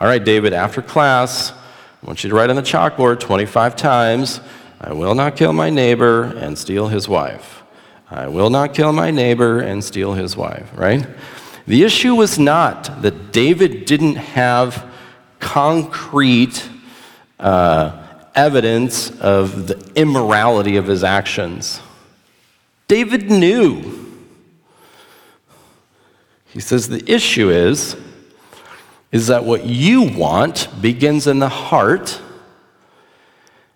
All 0.00 0.06
right, 0.06 0.22
David, 0.22 0.52
after 0.52 0.82
class, 0.82 1.50
I 1.50 2.06
want 2.06 2.22
you 2.22 2.30
to 2.30 2.36
write 2.36 2.50
on 2.50 2.56
the 2.56 2.62
chalkboard 2.62 3.20
25 3.20 3.76
times 3.76 4.40
I 4.80 4.92
will 4.92 5.16
not 5.16 5.34
kill 5.34 5.52
my 5.52 5.70
neighbor 5.70 6.22
and 6.22 6.56
steal 6.56 6.86
his 6.86 7.08
wife. 7.08 7.62
I 8.08 8.28
will 8.28 8.48
not 8.48 8.74
kill 8.74 8.92
my 8.92 9.10
neighbor 9.10 9.58
and 9.58 9.82
steal 9.82 10.12
his 10.12 10.36
wife, 10.36 10.70
right? 10.76 11.04
The 11.68 11.84
issue 11.84 12.14
was 12.14 12.38
not 12.38 13.02
that 13.02 13.30
David 13.30 13.84
didn't 13.84 14.14
have 14.14 14.86
concrete 15.38 16.66
uh, 17.38 18.06
evidence 18.34 19.10
of 19.20 19.68
the 19.68 19.92
immorality 19.94 20.78
of 20.78 20.86
his 20.86 21.04
actions. 21.04 21.82
David 22.86 23.30
knew. 23.30 24.16
He 26.46 26.60
says 26.60 26.88
the 26.88 27.04
issue 27.06 27.50
is 27.50 27.98
is 29.12 29.26
that 29.26 29.44
what 29.44 29.66
you 29.66 30.00
want 30.16 30.68
begins 30.80 31.26
in 31.26 31.38
the 31.38 31.50
heart, 31.50 32.18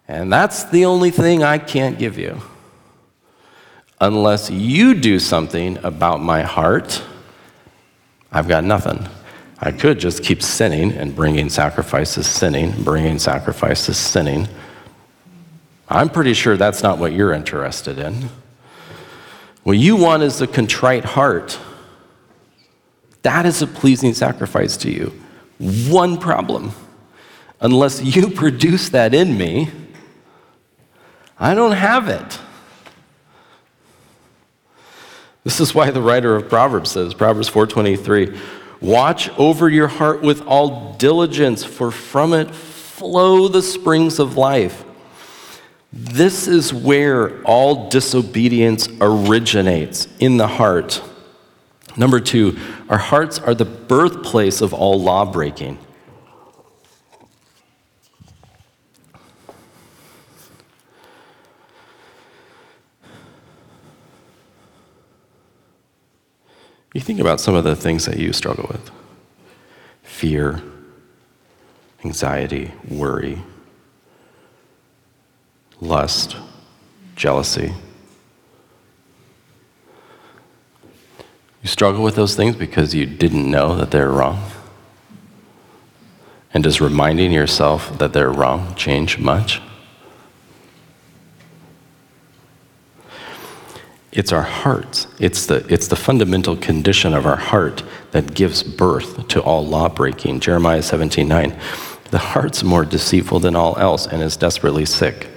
and 0.09 0.33
that's 0.33 0.65
the 0.65 0.87
only 0.87 1.11
thing 1.11 1.43
I 1.43 1.59
can't 1.59 1.99
give 1.99 2.17
you. 2.17 2.41
Unless 4.01 4.51
you 4.51 4.95
do 4.95 5.19
something 5.19 5.77
about 5.85 6.23
my 6.23 6.41
heart, 6.41 7.03
I've 8.33 8.49
got 8.49 8.65
nothing. 8.65 9.07
I 9.59 9.71
could 9.71 10.01
just 10.01 10.25
keep 10.25 10.43
sinning 10.43 10.93
and 10.93 11.15
bringing 11.15 11.49
sacrifices, 11.49 12.27
sinning, 12.27 12.83
bringing 12.83 13.19
sacrifices, 13.19 13.97
sinning. 13.97 14.49
I'm 15.89 16.09
pretty 16.09 16.35
sure 16.35 16.57
that's 16.57 16.83
not 16.83 16.99
what 16.99 17.13
you're 17.13 17.33
interested 17.33 17.99
in. 17.99 18.31
What 19.63 19.79
you 19.79 19.97
want 19.97 20.23
is 20.23 20.41
a 20.41 20.47
contrite 20.47 21.05
heart. 21.05 21.59
That 23.23 23.47
is 23.47 23.63
a 23.63 23.67
pleasing 23.67 24.15
sacrifice 24.15 24.77
to 24.79 24.91
you. 24.91 25.13
One 25.59 26.19
problem. 26.19 26.73
Unless 27.61 28.03
you 28.03 28.31
produce 28.35 28.89
that 28.89 29.15
in 29.15 29.39
me, 29.39 29.71
I 31.39 31.55
don't 31.55 31.73
have 31.73 32.09
it. 32.09 32.39
This 35.45 35.61
is 35.61 35.75
why 35.75 35.91
the 35.91 36.03
writer 36.03 36.37
of 36.37 36.49
Proverbs 36.49 36.93
says, 36.93 37.15
Proverbs 37.15 37.49
4:23, 37.49 38.33
"Watch 38.81 39.31
over 39.37 39.69
your 39.69 39.89
heart 39.89 40.23
with 40.23 40.43
all 40.47 40.95
diligence, 40.99 41.65
for 41.65 41.91
from 41.91 42.33
it 42.33 42.55
flow 42.55 43.49
the 43.49 43.63
springs 43.63 44.19
of 44.19 44.37
life." 44.37 44.85
This 45.93 46.49
is 46.49 46.73
where 46.73 47.43
all 47.45 47.89
disobedience 47.89 48.89
originates 49.01 50.09
in 50.19 50.37
the 50.39 50.47
heart. 50.47 51.03
Number 51.97 52.21
two, 52.21 52.57
our 52.89 52.99
hearts 52.99 53.39
are 53.39 53.55
the 53.55 53.67
birthplace 53.67 54.63
of 54.63 54.73
all 54.73 55.01
law 55.01 55.25
breaking. 55.25 55.79
You 66.95 67.01
think 67.01 67.21
about 67.21 67.41
some 67.41 67.55
of 67.55 67.65
the 67.65 67.75
things 67.75 68.05
that 68.05 68.19
you 68.19 68.33
struggle 68.33 68.67
with 68.71 68.91
fear, 70.03 70.63
anxiety, 72.05 72.71
worry, 72.89 73.43
lust, 75.81 76.37
jealousy. 77.17 77.73
You 81.63 81.69
struggle 81.69 82.03
with 82.03 82.15
those 82.15 82.35
things 82.37 82.57
because 82.57 82.95
you 82.95 83.07
didn't 83.07 83.51
know 83.51 83.77
that 83.77 83.91
they're 83.91 84.11
wrong? 84.11 84.51
And 86.53 86.63
does 86.63 86.81
reminding 86.81 87.33
yourself 87.33 87.99
that 87.99 88.13
they're 88.13 88.31
wrong 88.31 88.75
change 88.75 89.19
much? 89.19 89.61
It's 94.13 94.31
our 94.31 94.43
hearts. 94.43 95.07
It's 95.19 95.47
the, 95.47 95.65
it's 95.73 95.89
the 95.89 95.97
fundamental 95.97 96.57
condition 96.57 97.15
of 97.15 97.25
our 97.25 97.37
heart 97.37 97.83
that 98.11 98.35
gives 98.35 98.63
birth 98.63 99.27
to 99.29 99.43
all 99.43 99.67
law 99.67 99.89
breaking. 99.89 100.41
Jeremiah 100.41 100.83
17 100.83 101.27
9. 101.27 101.59
The 102.11 102.19
heart's 102.19 102.63
more 102.63 102.85
deceitful 102.85 103.41
than 103.41 103.57
all 103.57 103.77
else 103.79 104.07
and 104.07 104.23
is 104.23 104.37
desperately 104.37 104.85
sick. 104.85 105.29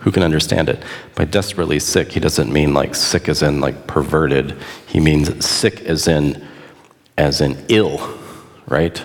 Who 0.00 0.10
can 0.10 0.24
understand 0.24 0.68
it? 0.68 0.82
By 1.14 1.24
desperately 1.24 1.78
sick, 1.78 2.12
he 2.12 2.20
doesn't 2.20 2.52
mean 2.52 2.74
like 2.74 2.96
sick 2.96 3.28
as 3.28 3.42
in 3.42 3.60
like 3.60 3.86
perverted. 3.86 4.56
He 4.86 4.98
means 4.98 5.44
sick 5.44 5.82
as 5.82 6.08
in 6.08 6.44
as 7.16 7.40
in 7.40 7.64
ill, 7.68 8.18
right? 8.66 9.04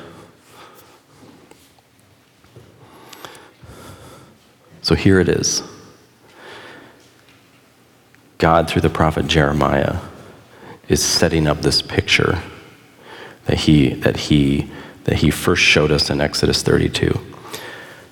So 4.82 4.96
here 4.96 5.20
it 5.20 5.30
is. 5.30 5.62
God, 8.42 8.68
through 8.68 8.82
the 8.82 8.90
prophet 8.90 9.28
Jeremiah, 9.28 10.00
is 10.90 11.06
setting 11.06 11.46
up 11.46 11.62
this 11.62 11.84
picture 11.84 12.42
that 13.46 13.60
he, 13.60 13.94
that 13.94 14.18
he, 14.18 14.68
that 15.04 15.18
he 15.18 15.30
first 15.30 15.62
showed 15.62 15.92
us 15.92 16.10
in 16.10 16.20
Exodus 16.20 16.64
32. 16.64 17.20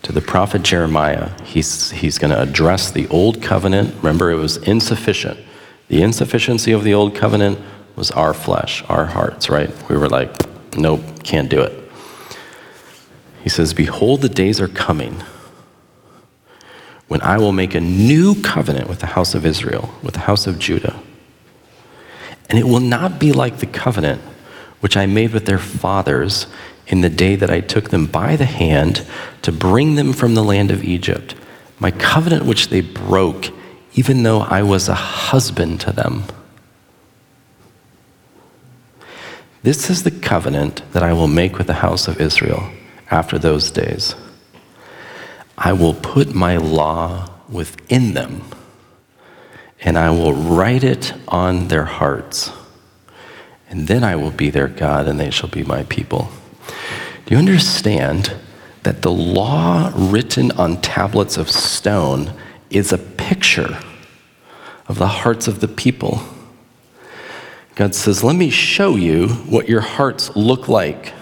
To 0.04 0.12
the 0.12 0.22
prophet 0.22 0.62
Jeremiah, 0.62 1.32
he's, 1.44 1.90
he's 1.90 2.20
going 2.20 2.30
to 2.30 2.40
address 2.40 2.92
the 2.92 3.08
old 3.08 3.42
covenant. 3.42 3.96
Remember, 3.96 4.30
it 4.30 4.36
was 4.36 4.58
insufficient. 4.58 5.40
The 5.88 6.04
insufficiency 6.04 6.74
of 6.74 6.84
the 6.84 6.94
old 6.94 7.16
covenant 7.16 7.58
was 7.96 8.12
our 8.12 8.36
flesh, 8.36 8.84
our 8.88 9.06
hearts, 9.06 9.50
right? 9.50 9.72
We 9.90 9.98
were 9.98 10.10
like, 10.10 10.32
nope, 10.78 11.02
can't 11.24 11.50
do 11.50 11.60
it. 11.60 11.74
He 13.42 13.50
says, 13.50 13.74
Behold, 13.74 14.22
the 14.22 14.30
days 14.30 14.62
are 14.62 14.68
coming 14.68 15.24
when 17.10 17.22
I 17.22 17.38
will 17.38 17.52
make 17.52 17.76
a 17.76 17.82
new 17.82 18.42
covenant 18.42 18.88
with 18.88 19.00
the 19.00 19.08
house 19.08 19.36
of 19.36 19.46
Israel, 19.46 19.94
with 20.02 20.14
the 20.14 20.22
house 20.22 20.48
of 20.48 20.60
Judah. 20.60 20.98
And 22.50 22.58
it 22.58 22.66
will 22.66 22.80
not 22.80 23.20
be 23.20 23.34
like 23.34 23.58
the 23.58 23.66
covenant 23.66 24.22
which 24.80 24.96
I 24.96 25.08
made 25.08 25.34
with 25.34 25.46
their 25.46 25.58
fathers 25.58 26.48
in 26.88 27.02
the 27.02 27.10
day 27.10 27.36
that 27.36 27.50
I 27.50 27.62
took 27.62 27.90
them 27.90 28.06
by 28.06 28.36
the 28.36 28.46
hand 28.46 29.06
to 29.42 29.52
bring 29.52 29.96
them 29.96 30.14
from 30.14 30.36
the 30.36 30.44
land 30.44 30.72
of 30.72 30.84
Egypt, 30.84 31.36
my 31.80 31.92
covenant 31.92 32.46
which 32.46 32.70
they 32.70 32.82
broke, 32.82 33.50
even 33.94 34.24
though 34.24 34.42
I 34.42 34.62
was 34.62 34.88
a 34.88 34.96
husband 34.96 35.82
to 35.82 35.92
them. 35.92 36.24
This 39.64 39.90
is 39.90 40.04
the 40.04 40.12
covenant 40.12 40.84
that 40.94 41.04
I 41.04 41.14
will 41.14 41.28
make 41.28 41.58
with 41.58 41.68
the 41.68 41.74
house 41.74 42.08
of 42.08 42.22
Israel 42.22 42.70
after 43.10 43.40
those 43.40 43.72
days. 43.72 44.16
I 45.62 45.74
will 45.74 45.94
put 45.94 46.34
my 46.34 46.56
law 46.56 47.30
within 47.50 48.14
them, 48.14 48.44
and 49.82 49.98
I 49.98 50.10
will 50.10 50.32
write 50.32 50.86
it 50.86 51.14
on 51.28 51.68
their 51.68 51.84
hearts. 51.84 52.54
And 53.70 53.90
then 53.90 54.02
I 54.06 54.16
will 54.16 54.32
be 54.32 54.50
their 54.50 54.70
God, 54.70 55.06
and 55.06 55.20
they 55.20 55.30
shall 55.30 55.50
be 55.50 55.64
my 55.64 55.84
people. 55.84 56.30
Do 57.26 57.36
you 57.36 57.38
understand 57.38 58.38
that 58.84 59.02
the 59.02 59.12
law 59.12 59.92
written 59.94 60.52
on 60.54 60.80
tablets 60.80 61.36
of 61.36 61.52
stone 61.52 62.34
is 62.70 62.94
a 62.94 62.98
picture 62.98 63.80
of 64.88 64.98
the 64.98 65.08
hearts 65.08 65.50
of 65.50 65.60
the 65.60 65.68
people? 65.68 66.22
God 67.76 67.94
says, 67.96 68.24
Let 68.24 68.38
me 68.38 68.50
show 68.50 68.96
you 68.96 69.28
what 69.28 69.68
your 69.68 69.82
hearts 69.82 70.34
look 70.38 70.70
like. 70.70 71.14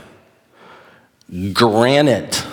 Granite 1.53 2.46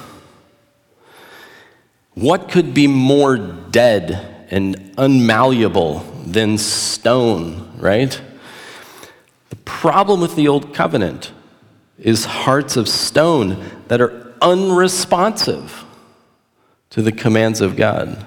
what 2.14 2.48
could 2.48 2.74
be 2.74 2.86
more 2.86 3.36
dead 3.36 4.46
and 4.50 4.76
unmalleable 4.96 6.04
than 6.24 6.58
stone, 6.58 7.72
right? 7.76 8.20
The 9.50 9.56
problem 9.56 10.20
with 10.20 10.36
the 10.36 10.48
old 10.48 10.74
covenant 10.74 11.32
is 11.98 12.24
hearts 12.24 12.76
of 12.76 12.88
stone 12.88 13.64
that 13.88 14.00
are 14.00 14.34
unresponsive 14.40 15.84
to 16.90 17.02
the 17.02 17.12
commands 17.12 17.60
of 17.60 17.76
God. 17.76 18.26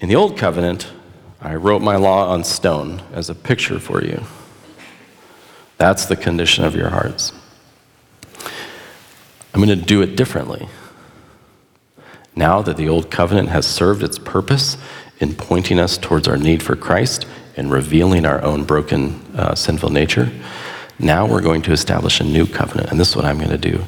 In 0.00 0.08
the 0.08 0.16
old 0.16 0.36
covenant, 0.36 0.86
I 1.40 1.54
wrote 1.54 1.82
my 1.82 1.96
law 1.96 2.28
on 2.30 2.44
stone 2.44 3.02
as 3.12 3.30
a 3.30 3.34
picture 3.34 3.78
for 3.78 4.04
you. 4.04 4.22
That's 5.78 6.06
the 6.06 6.16
condition 6.16 6.64
of 6.64 6.74
your 6.74 6.90
hearts. 6.90 7.32
I'm 9.54 9.62
going 9.62 9.68
to 9.78 9.84
do 9.84 10.02
it 10.02 10.16
differently. 10.16 10.68
Now 12.36 12.60
that 12.62 12.76
the 12.76 12.88
old 12.88 13.10
covenant 13.10 13.48
has 13.48 13.66
served 13.66 14.02
its 14.02 14.18
purpose 14.18 14.76
in 15.18 15.34
pointing 15.34 15.80
us 15.80 15.96
towards 15.96 16.28
our 16.28 16.36
need 16.36 16.62
for 16.62 16.76
Christ 16.76 17.26
and 17.56 17.70
revealing 17.70 18.26
our 18.26 18.42
own 18.42 18.64
broken, 18.64 19.22
uh, 19.34 19.54
sinful 19.54 19.88
nature, 19.88 20.30
now 20.98 21.26
we're 21.26 21.40
going 21.40 21.62
to 21.62 21.72
establish 21.72 22.20
a 22.20 22.24
new 22.24 22.46
covenant. 22.46 22.90
And 22.90 23.00
this 23.00 23.10
is 23.10 23.16
what 23.16 23.24
I'm 23.24 23.38
going 23.38 23.50
to 23.50 23.58
do. 23.58 23.84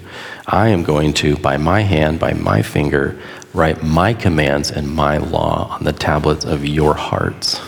I 0.47 0.69
am 0.69 0.83
going 0.83 1.13
to, 1.15 1.37
by 1.37 1.59
my 1.59 1.83
hand, 1.83 2.19
by 2.19 2.33
my 2.33 2.63
finger, 2.63 3.19
write 3.53 3.83
my 3.83 4.15
commands 4.15 4.71
and 4.71 4.89
my 4.89 5.19
law 5.19 5.69
on 5.71 5.85
the 5.85 5.93
tablets 5.93 6.45
of 6.45 6.65
your 6.65 6.95
hearts. 6.95 7.61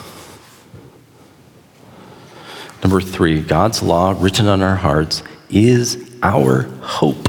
Number 2.82 3.00
three, 3.00 3.40
God's 3.40 3.82
law 3.82 4.14
written 4.18 4.46
on 4.46 4.62
our 4.62 4.76
hearts 4.76 5.22
is 5.50 6.10
our 6.22 6.62
hope. 6.80 7.28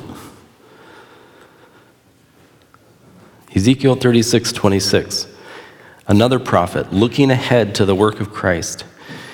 Ezekiel 3.56 3.96
36, 3.96 4.52
26. 4.54 5.28
Another 6.08 6.40
prophet 6.40 6.92
looking 6.94 7.32
ahead 7.32 7.76
to 7.76 7.86
the 7.86 7.96
work 7.96 8.20
of 8.20 8.32
Christ. 8.32 8.86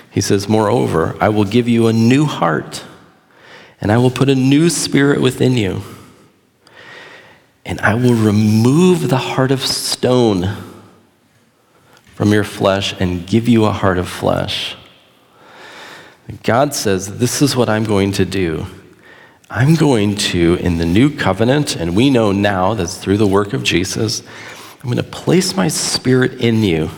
He 0.10 0.22
says, 0.22 0.50
Moreover, 0.50 1.16
I 1.22 1.30
will 1.30 1.46
give 1.46 1.68
you 1.68 1.88
a 1.88 1.94
new 1.94 2.26
heart, 2.26 2.84
and 3.80 3.92
I 3.92 3.98
will 3.98 4.10
put 4.10 4.30
a 4.30 4.36
new 4.36 4.70
spirit 4.70 5.22
within 5.22 5.58
you. 5.58 5.82
And 7.66 7.80
I 7.82 7.96
will 7.96 8.14
remove 8.14 9.10
the 9.10 9.18
heart 9.18 9.52
of 9.52 9.62
stone 9.62 10.56
from 12.16 12.32
your 12.32 12.44
flesh 12.44 13.00
and 13.00 13.28
give 13.28 13.48
you 13.48 13.66
a 13.66 13.72
heart 13.72 13.98
of 13.98 14.10
flesh. 14.10 14.76
God 16.44 16.74
says, 16.74 17.20
This 17.20 17.42
is 17.42 17.56
what 17.56 17.70
I'm 17.70 17.84
going 17.84 18.12
to 18.14 18.26
do. 18.26 18.66
I'm 19.50 19.76
going 19.76 20.16
to, 20.16 20.56
in 20.56 20.78
the 20.78 20.86
new 20.86 21.10
covenant, 21.10 21.78
and 21.78 21.96
we 21.96 22.10
know 22.10 22.34
now 22.34 22.74
that's 22.74 22.98
through 22.98 23.16
the 23.16 23.28
work 23.28 23.54
of 23.54 23.64
Jesus, 23.64 24.22
I'm 24.84 24.84
going 24.84 24.98
to 24.98 25.04
place 25.04 25.56
my 25.56 25.70
spirit 25.70 26.42
in 26.42 26.64
you. 26.64 26.90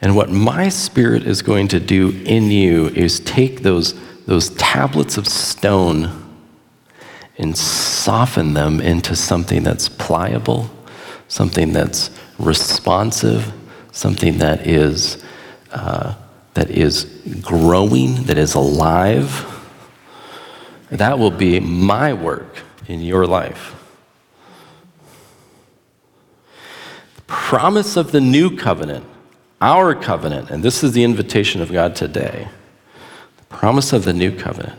And 0.00 0.14
what 0.14 0.30
my 0.30 0.68
spirit 0.68 1.26
is 1.26 1.42
going 1.42 1.66
to 1.68 1.80
do 1.80 2.10
in 2.24 2.52
you 2.52 2.86
is 2.90 3.18
take 3.18 3.62
those, 3.62 3.98
those 4.26 4.50
tablets 4.50 5.18
of 5.18 5.26
stone 5.26 6.28
and 7.38 7.58
soften 7.58 8.54
them 8.54 8.80
into 8.80 9.16
something 9.16 9.64
that's 9.64 9.88
pliable, 9.88 10.70
something 11.26 11.72
that's 11.72 12.10
responsive, 12.38 13.52
something 13.90 14.38
that 14.38 14.64
is, 14.64 15.24
uh, 15.72 16.14
that 16.54 16.70
is 16.70 17.04
growing, 17.40 18.22
that 18.24 18.38
is 18.38 18.54
alive 18.54 19.56
that 20.90 21.18
will 21.18 21.30
be 21.30 21.60
my 21.60 22.12
work 22.12 22.58
in 22.88 23.00
your 23.00 23.26
life. 23.26 23.76
The 27.16 27.22
promise 27.22 27.96
of 27.96 28.12
the 28.12 28.20
new 28.20 28.56
covenant, 28.56 29.04
our 29.60 29.94
covenant, 29.94 30.50
and 30.50 30.62
this 30.62 30.82
is 30.82 30.92
the 30.92 31.04
invitation 31.04 31.62
of 31.62 31.70
God 31.70 31.94
today. 31.94 32.48
The 33.36 33.56
promise 33.56 33.92
of 33.92 34.04
the 34.04 34.12
new 34.12 34.36
covenant 34.36 34.78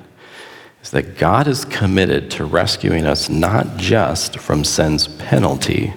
is 0.84 0.91
that 0.91 1.17
God 1.17 1.47
is 1.47 1.63
committed 1.63 2.30
to 2.32 2.45
rescuing 2.45 3.06
us 3.06 3.30
not 3.30 3.78
just 3.78 4.38
from 4.38 4.65
sin's 4.65 5.08
penalty, 5.08 5.93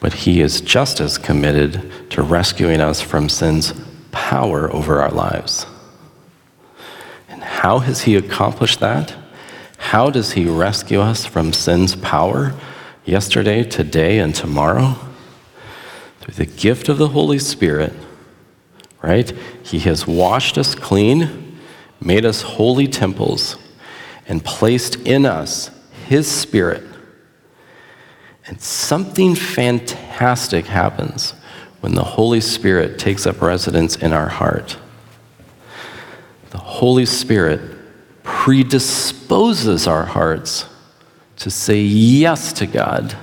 but 0.00 0.12
He 0.12 0.40
is 0.40 0.60
just 0.60 1.00
as 1.00 1.18
committed 1.18 2.10
to 2.10 2.22
rescuing 2.22 2.80
us 2.80 3.00
from 3.00 3.28
sin's 3.28 3.72
power 4.10 4.72
over 4.72 5.00
our 5.00 5.10
lives. 5.10 5.66
How 7.46 7.78
has 7.78 8.02
He 8.02 8.16
accomplished 8.16 8.80
that? 8.80 9.14
How 9.78 10.10
does 10.10 10.32
He 10.32 10.46
rescue 10.46 11.00
us 11.00 11.24
from 11.24 11.52
sin's 11.52 11.94
power 11.94 12.54
yesterday, 13.04 13.62
today, 13.62 14.18
and 14.18 14.34
tomorrow? 14.34 14.96
Through 16.20 16.34
the 16.34 16.46
gift 16.46 16.88
of 16.88 16.98
the 16.98 17.08
Holy 17.08 17.38
Spirit, 17.38 17.92
right? 19.00 19.32
He 19.62 19.78
has 19.80 20.08
washed 20.08 20.58
us 20.58 20.74
clean, 20.74 21.58
made 22.00 22.24
us 22.24 22.42
holy 22.42 22.88
temples, 22.88 23.56
and 24.26 24.44
placed 24.44 24.96
in 25.06 25.24
us 25.24 25.70
His 26.08 26.28
Spirit. 26.28 26.82
And 28.48 28.60
something 28.60 29.36
fantastic 29.36 30.66
happens 30.66 31.30
when 31.80 31.94
the 31.94 32.02
Holy 32.02 32.40
Spirit 32.40 32.98
takes 32.98 33.24
up 33.24 33.40
residence 33.40 33.94
in 33.94 34.12
our 34.12 34.28
heart 34.28 34.78
the 36.56 36.62
Holy 36.62 37.04
Spirit 37.04 37.60
predisposes 38.22 39.86
our 39.86 40.06
hearts 40.06 40.64
to 41.36 41.50
say 41.50 41.82
yes 41.82 42.50
to 42.54 42.66
God 42.66 43.14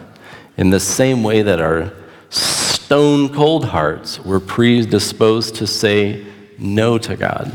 in 0.56 0.70
the 0.70 0.80
same 0.80 1.24
way 1.24 1.42
that 1.42 1.60
our 1.60 1.92
stone 2.30 3.34
cold 3.34 3.66
hearts 3.66 4.20
were 4.20 4.40
predisposed 4.40 5.56
to 5.56 5.66
say 5.66 6.24
no 6.60 7.00
to 7.00 7.16
God. 7.16 7.52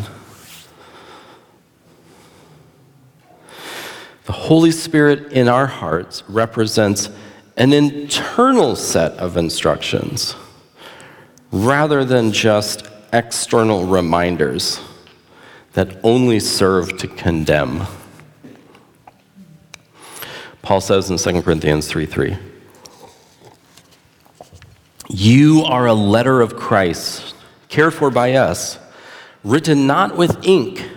The 4.25 4.33
Holy 4.33 4.73
Spirit 4.73 5.33
in 5.33 5.47
our 5.47 5.69
hearts 5.69 6.25
represents 6.29 7.09
an 7.57 7.73
internal 7.73 8.75
set 8.75 9.13
of 9.13 9.37
instructions 9.37 10.35
rather 11.53 12.05
than 12.05 12.33
just 12.33 12.85
external 13.13 13.85
reminders 13.87 14.81
that 15.75 15.99
only 16.03 16.41
serve 16.41 16.97
to 16.99 17.09
condemn. 17.09 17.87
Paul 20.63 20.81
says 20.81 21.11
in 21.11 21.17
2 21.17 21.43
Corinthians 21.43 21.89
3 21.89 22.07
3, 22.07 22.37
You 25.09 25.63
are 25.65 25.87
a 25.87 25.95
letter 25.95 26.41
of 26.41 26.57
Christ, 26.57 27.35
cared 27.69 27.95
for 27.95 28.11
by 28.11 28.35
us, 28.35 28.79
written 29.45 29.87
not 29.87 30.17
with 30.17 30.45
ink, 30.47 30.89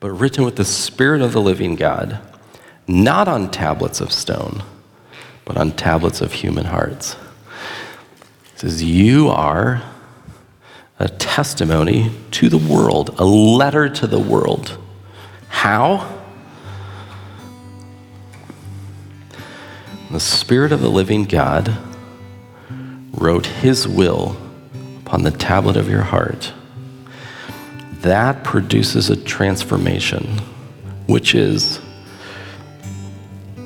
but 0.00 0.10
written 0.10 0.44
with 0.44 0.56
the 0.56 0.64
Spirit 0.64 1.22
of 1.22 1.32
the 1.32 1.40
living 1.40 1.76
God, 1.76 2.18
not 2.86 3.28
on 3.28 3.50
tablets 3.50 4.00
of 4.00 4.12
stone, 4.12 4.62
but 5.44 5.56
on 5.56 5.72
tablets 5.72 6.20
of 6.20 6.32
human 6.32 6.66
hearts. 6.66 7.16
Says, 8.56 8.82
You 8.82 9.28
are 9.28 9.82
a 11.02 11.08
testimony 11.08 12.12
to 12.30 12.48
the 12.48 12.56
world, 12.56 13.16
a 13.18 13.24
letter 13.24 13.88
to 13.88 14.06
the 14.06 14.20
world. 14.20 14.78
How? 15.48 16.22
The 20.12 20.20
Spirit 20.20 20.70
of 20.70 20.80
the 20.80 20.88
living 20.88 21.24
God 21.24 21.76
wrote 23.10 23.46
His 23.46 23.88
will 23.88 24.36
upon 24.98 25.24
the 25.24 25.32
tablet 25.32 25.76
of 25.76 25.88
your 25.88 26.02
heart. 26.02 26.52
That 28.02 28.44
produces 28.44 29.10
a 29.10 29.16
transformation, 29.16 30.38
which 31.06 31.34
is 31.34 31.80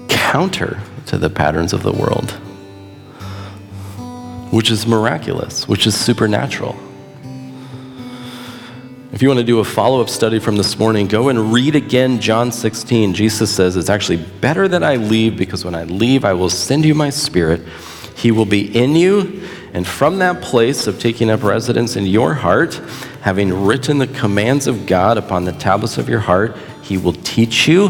counter 0.08 0.80
to 1.06 1.18
the 1.18 1.28
patterns 1.28 1.74
of 1.74 1.82
the 1.82 1.92
world, 1.92 2.30
which 4.50 4.70
is 4.70 4.86
miraculous, 4.86 5.68
which 5.68 5.86
is 5.86 5.94
supernatural. 5.94 6.74
If 9.16 9.22
you 9.22 9.28
want 9.28 9.40
to 9.40 9.46
do 9.46 9.60
a 9.60 9.64
follow 9.64 10.02
up 10.02 10.10
study 10.10 10.38
from 10.38 10.58
this 10.58 10.78
morning, 10.78 11.06
go 11.06 11.30
and 11.30 11.50
read 11.50 11.74
again 11.74 12.20
John 12.20 12.52
16. 12.52 13.14
Jesus 13.14 13.50
says, 13.50 13.74
It's 13.74 13.88
actually 13.88 14.18
better 14.18 14.68
that 14.68 14.82
I 14.82 14.96
leave 14.96 15.38
because 15.38 15.64
when 15.64 15.74
I 15.74 15.84
leave, 15.84 16.22
I 16.22 16.34
will 16.34 16.50
send 16.50 16.84
you 16.84 16.94
my 16.94 17.08
spirit. 17.08 17.62
He 18.14 18.30
will 18.30 18.44
be 18.44 18.78
in 18.78 18.94
you. 18.94 19.42
And 19.72 19.86
from 19.86 20.18
that 20.18 20.42
place 20.42 20.86
of 20.86 21.00
taking 21.00 21.30
up 21.30 21.42
residence 21.42 21.96
in 21.96 22.04
your 22.04 22.34
heart, 22.34 22.74
having 23.22 23.64
written 23.64 23.96
the 23.96 24.06
commands 24.06 24.66
of 24.66 24.84
God 24.84 25.16
upon 25.16 25.46
the 25.46 25.52
tablets 25.52 25.96
of 25.96 26.10
your 26.10 26.20
heart, 26.20 26.54
He 26.82 26.98
will 26.98 27.14
teach 27.14 27.66
you, 27.66 27.88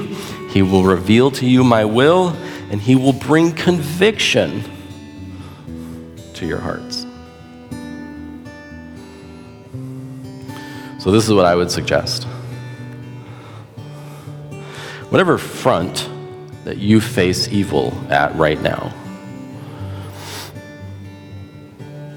He 0.51 0.63
will 0.63 0.85
reveal 0.85 1.33
to 1.33 1.45
you 1.45 1.65
my 1.65 1.85
will, 1.85 2.37
and 2.71 2.81
He 2.81 2.95
will 2.95 3.13
bring 3.13 3.51
conviction 3.51 4.63
to 6.35 6.47
your 6.47 6.61
hearts. 6.61 6.96
So, 11.07 11.13
this 11.13 11.25
is 11.25 11.33
what 11.33 11.47
I 11.47 11.55
would 11.55 11.71
suggest. 11.71 12.25
Whatever 15.09 15.39
front 15.39 16.11
that 16.65 16.79
you 16.79 17.01
face 17.01 17.47
evil 17.47 17.97
at 18.11 18.35
right 18.35 18.61
now, 18.61 18.89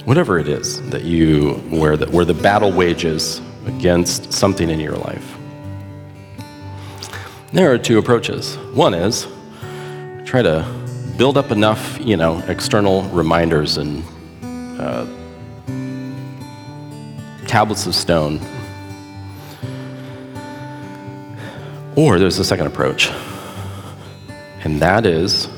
whatever 0.05 0.39
it 0.39 0.47
is 0.47 0.81
that 0.89 1.03
you, 1.03 1.53
where 1.69 1.97
the, 1.97 2.07
where 2.07 2.25
the 2.25 2.33
battle 2.33 2.71
wages 2.71 3.41
against 3.67 4.33
something 4.33 4.71
in 4.71 4.79
your 4.79 4.95
life, 4.95 5.37
there 7.53 7.71
are 7.71 7.77
two 7.77 7.99
approaches. 7.99 8.57
One 8.73 8.95
is 8.95 9.27
try 10.25 10.41
to 10.41 10.65
build 11.15 11.37
up 11.37 11.51
enough, 11.51 11.99
you 12.01 12.17
know, 12.17 12.39
external 12.47 13.03
reminders 13.09 13.77
and 13.77 14.03
uh, 14.81 15.05
tablets 17.45 17.85
of 17.85 17.93
stone 17.93 18.39
Or 21.99 22.17
there's 22.17 22.39
a 22.39 22.45
second 22.45 22.67
approach, 22.67 23.09
and 24.63 24.79
that 24.81 25.05
is 25.05 25.49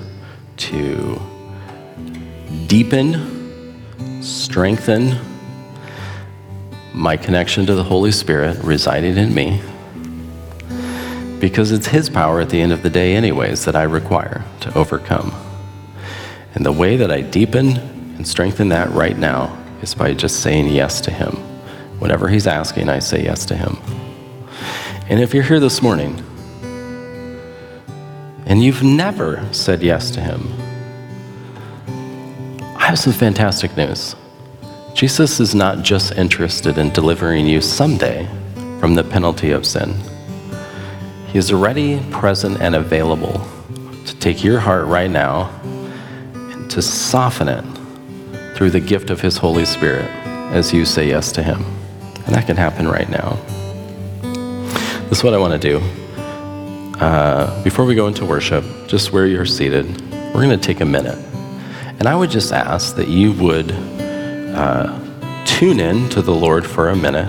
to 0.57 1.21
deepen, 2.65 4.23
strengthen 4.23 5.19
my 6.95 7.15
connection 7.15 7.67
to 7.67 7.75
the 7.75 7.83
Holy 7.83 8.11
Spirit 8.11 8.57
residing 8.63 9.17
in 9.17 9.35
me, 9.35 9.61
because 11.39 11.71
it's 11.71 11.85
His 11.85 12.09
power 12.09 12.41
at 12.41 12.49
the 12.49 12.59
end 12.59 12.71
of 12.71 12.81
the 12.81 12.89
day, 12.89 13.13
anyways, 13.13 13.63
that 13.65 13.75
I 13.75 13.83
require 13.83 14.43
to 14.61 14.75
overcome. 14.75 15.31
And 16.55 16.65
the 16.65 16.71
way 16.71 16.97
that 16.97 17.11
I 17.11 17.21
deepen 17.21 17.77
and 18.17 18.27
strengthen 18.27 18.69
that 18.69 18.89
right 18.89 19.15
now 19.15 19.55
is 19.83 19.93
by 19.93 20.15
just 20.15 20.39
saying 20.39 20.69
yes 20.69 21.01
to 21.01 21.11
Him. 21.11 21.35
Whatever 21.99 22.29
He's 22.29 22.47
asking, 22.47 22.89
I 22.89 22.97
say 22.97 23.21
yes 23.23 23.45
to 23.45 23.55
Him. 23.55 23.77
And 25.07 25.19
if 25.19 25.35
you're 25.35 25.43
here 25.43 25.59
this 25.59 25.83
morning 25.83 26.23
and 28.45 28.63
you've 28.63 28.83
never 28.83 29.47
said 29.51 29.81
yes 29.81 30.11
to 30.11 30.21
him, 30.21 30.53
I 32.75 32.85
have 32.85 32.99
some 32.99 33.13
fantastic 33.13 33.75
news. 33.77 34.15
Jesus 34.93 35.39
is 35.39 35.55
not 35.55 35.83
just 35.83 36.13
interested 36.13 36.77
in 36.77 36.89
delivering 36.91 37.47
you 37.47 37.61
someday 37.61 38.27
from 38.79 38.95
the 38.95 39.03
penalty 39.03 39.51
of 39.51 39.65
sin. 39.65 39.95
He 41.27 41.37
is 41.37 41.53
ready, 41.53 42.01
present, 42.11 42.59
and 42.59 42.75
available 42.75 43.41
to 44.05 44.15
take 44.17 44.43
your 44.43 44.59
heart 44.59 44.87
right 44.87 45.09
now 45.09 45.49
and 46.33 46.69
to 46.71 46.81
soften 46.81 47.47
it 47.47 47.63
through 48.57 48.71
the 48.71 48.79
gift 48.79 49.09
of 49.09 49.21
His 49.21 49.37
Holy 49.37 49.65
Spirit 49.65 50.09
as 50.51 50.73
you 50.73 50.83
say 50.85 51.07
yes 51.07 51.31
to 51.33 51.43
Him. 51.43 51.63
And 52.25 52.35
that 52.35 52.47
can 52.47 52.57
happen 52.57 52.87
right 52.87 53.09
now. 53.09 53.39
This 55.09 55.19
is 55.19 55.23
what 55.23 55.33
I 55.33 55.37
want 55.37 55.59
to 55.59 55.59
do. 55.59 56.00
Uh, 57.01 57.63
before 57.63 57.83
we 57.83 57.95
go 57.95 58.05
into 58.05 58.23
worship, 58.23 58.63
just 58.85 59.11
where 59.11 59.25
you're 59.25 59.43
seated, 59.43 59.87
we're 60.11 60.43
going 60.45 60.49
to 60.49 60.57
take 60.57 60.81
a 60.81 60.85
minute. 60.85 61.17
And 61.97 62.07
I 62.07 62.15
would 62.15 62.29
just 62.29 62.53
ask 62.53 62.95
that 62.95 63.07
you 63.07 63.31
would 63.33 63.71
uh, 63.71 65.43
tune 65.43 65.79
in 65.79 66.09
to 66.09 66.21
the 66.21 66.31
Lord 66.31 66.63
for 66.63 66.89
a 66.89 66.95
minute. 66.95 67.27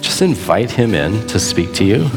Just 0.00 0.22
invite 0.22 0.70
Him 0.70 0.94
in 0.94 1.26
to 1.26 1.38
speak 1.38 1.74
to 1.74 1.84
you 1.84 2.08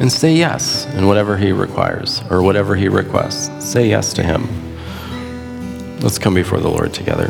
and 0.00 0.10
say 0.10 0.34
yes 0.34 0.86
in 0.96 1.06
whatever 1.06 1.36
He 1.36 1.52
requires 1.52 2.20
or 2.28 2.42
whatever 2.42 2.74
He 2.74 2.88
requests. 2.88 3.64
Say 3.64 3.90
yes 3.90 4.12
to 4.14 4.24
Him. 4.24 4.48
Let's 6.00 6.18
come 6.18 6.34
before 6.34 6.58
the 6.58 6.68
Lord 6.68 6.92
together. 6.92 7.28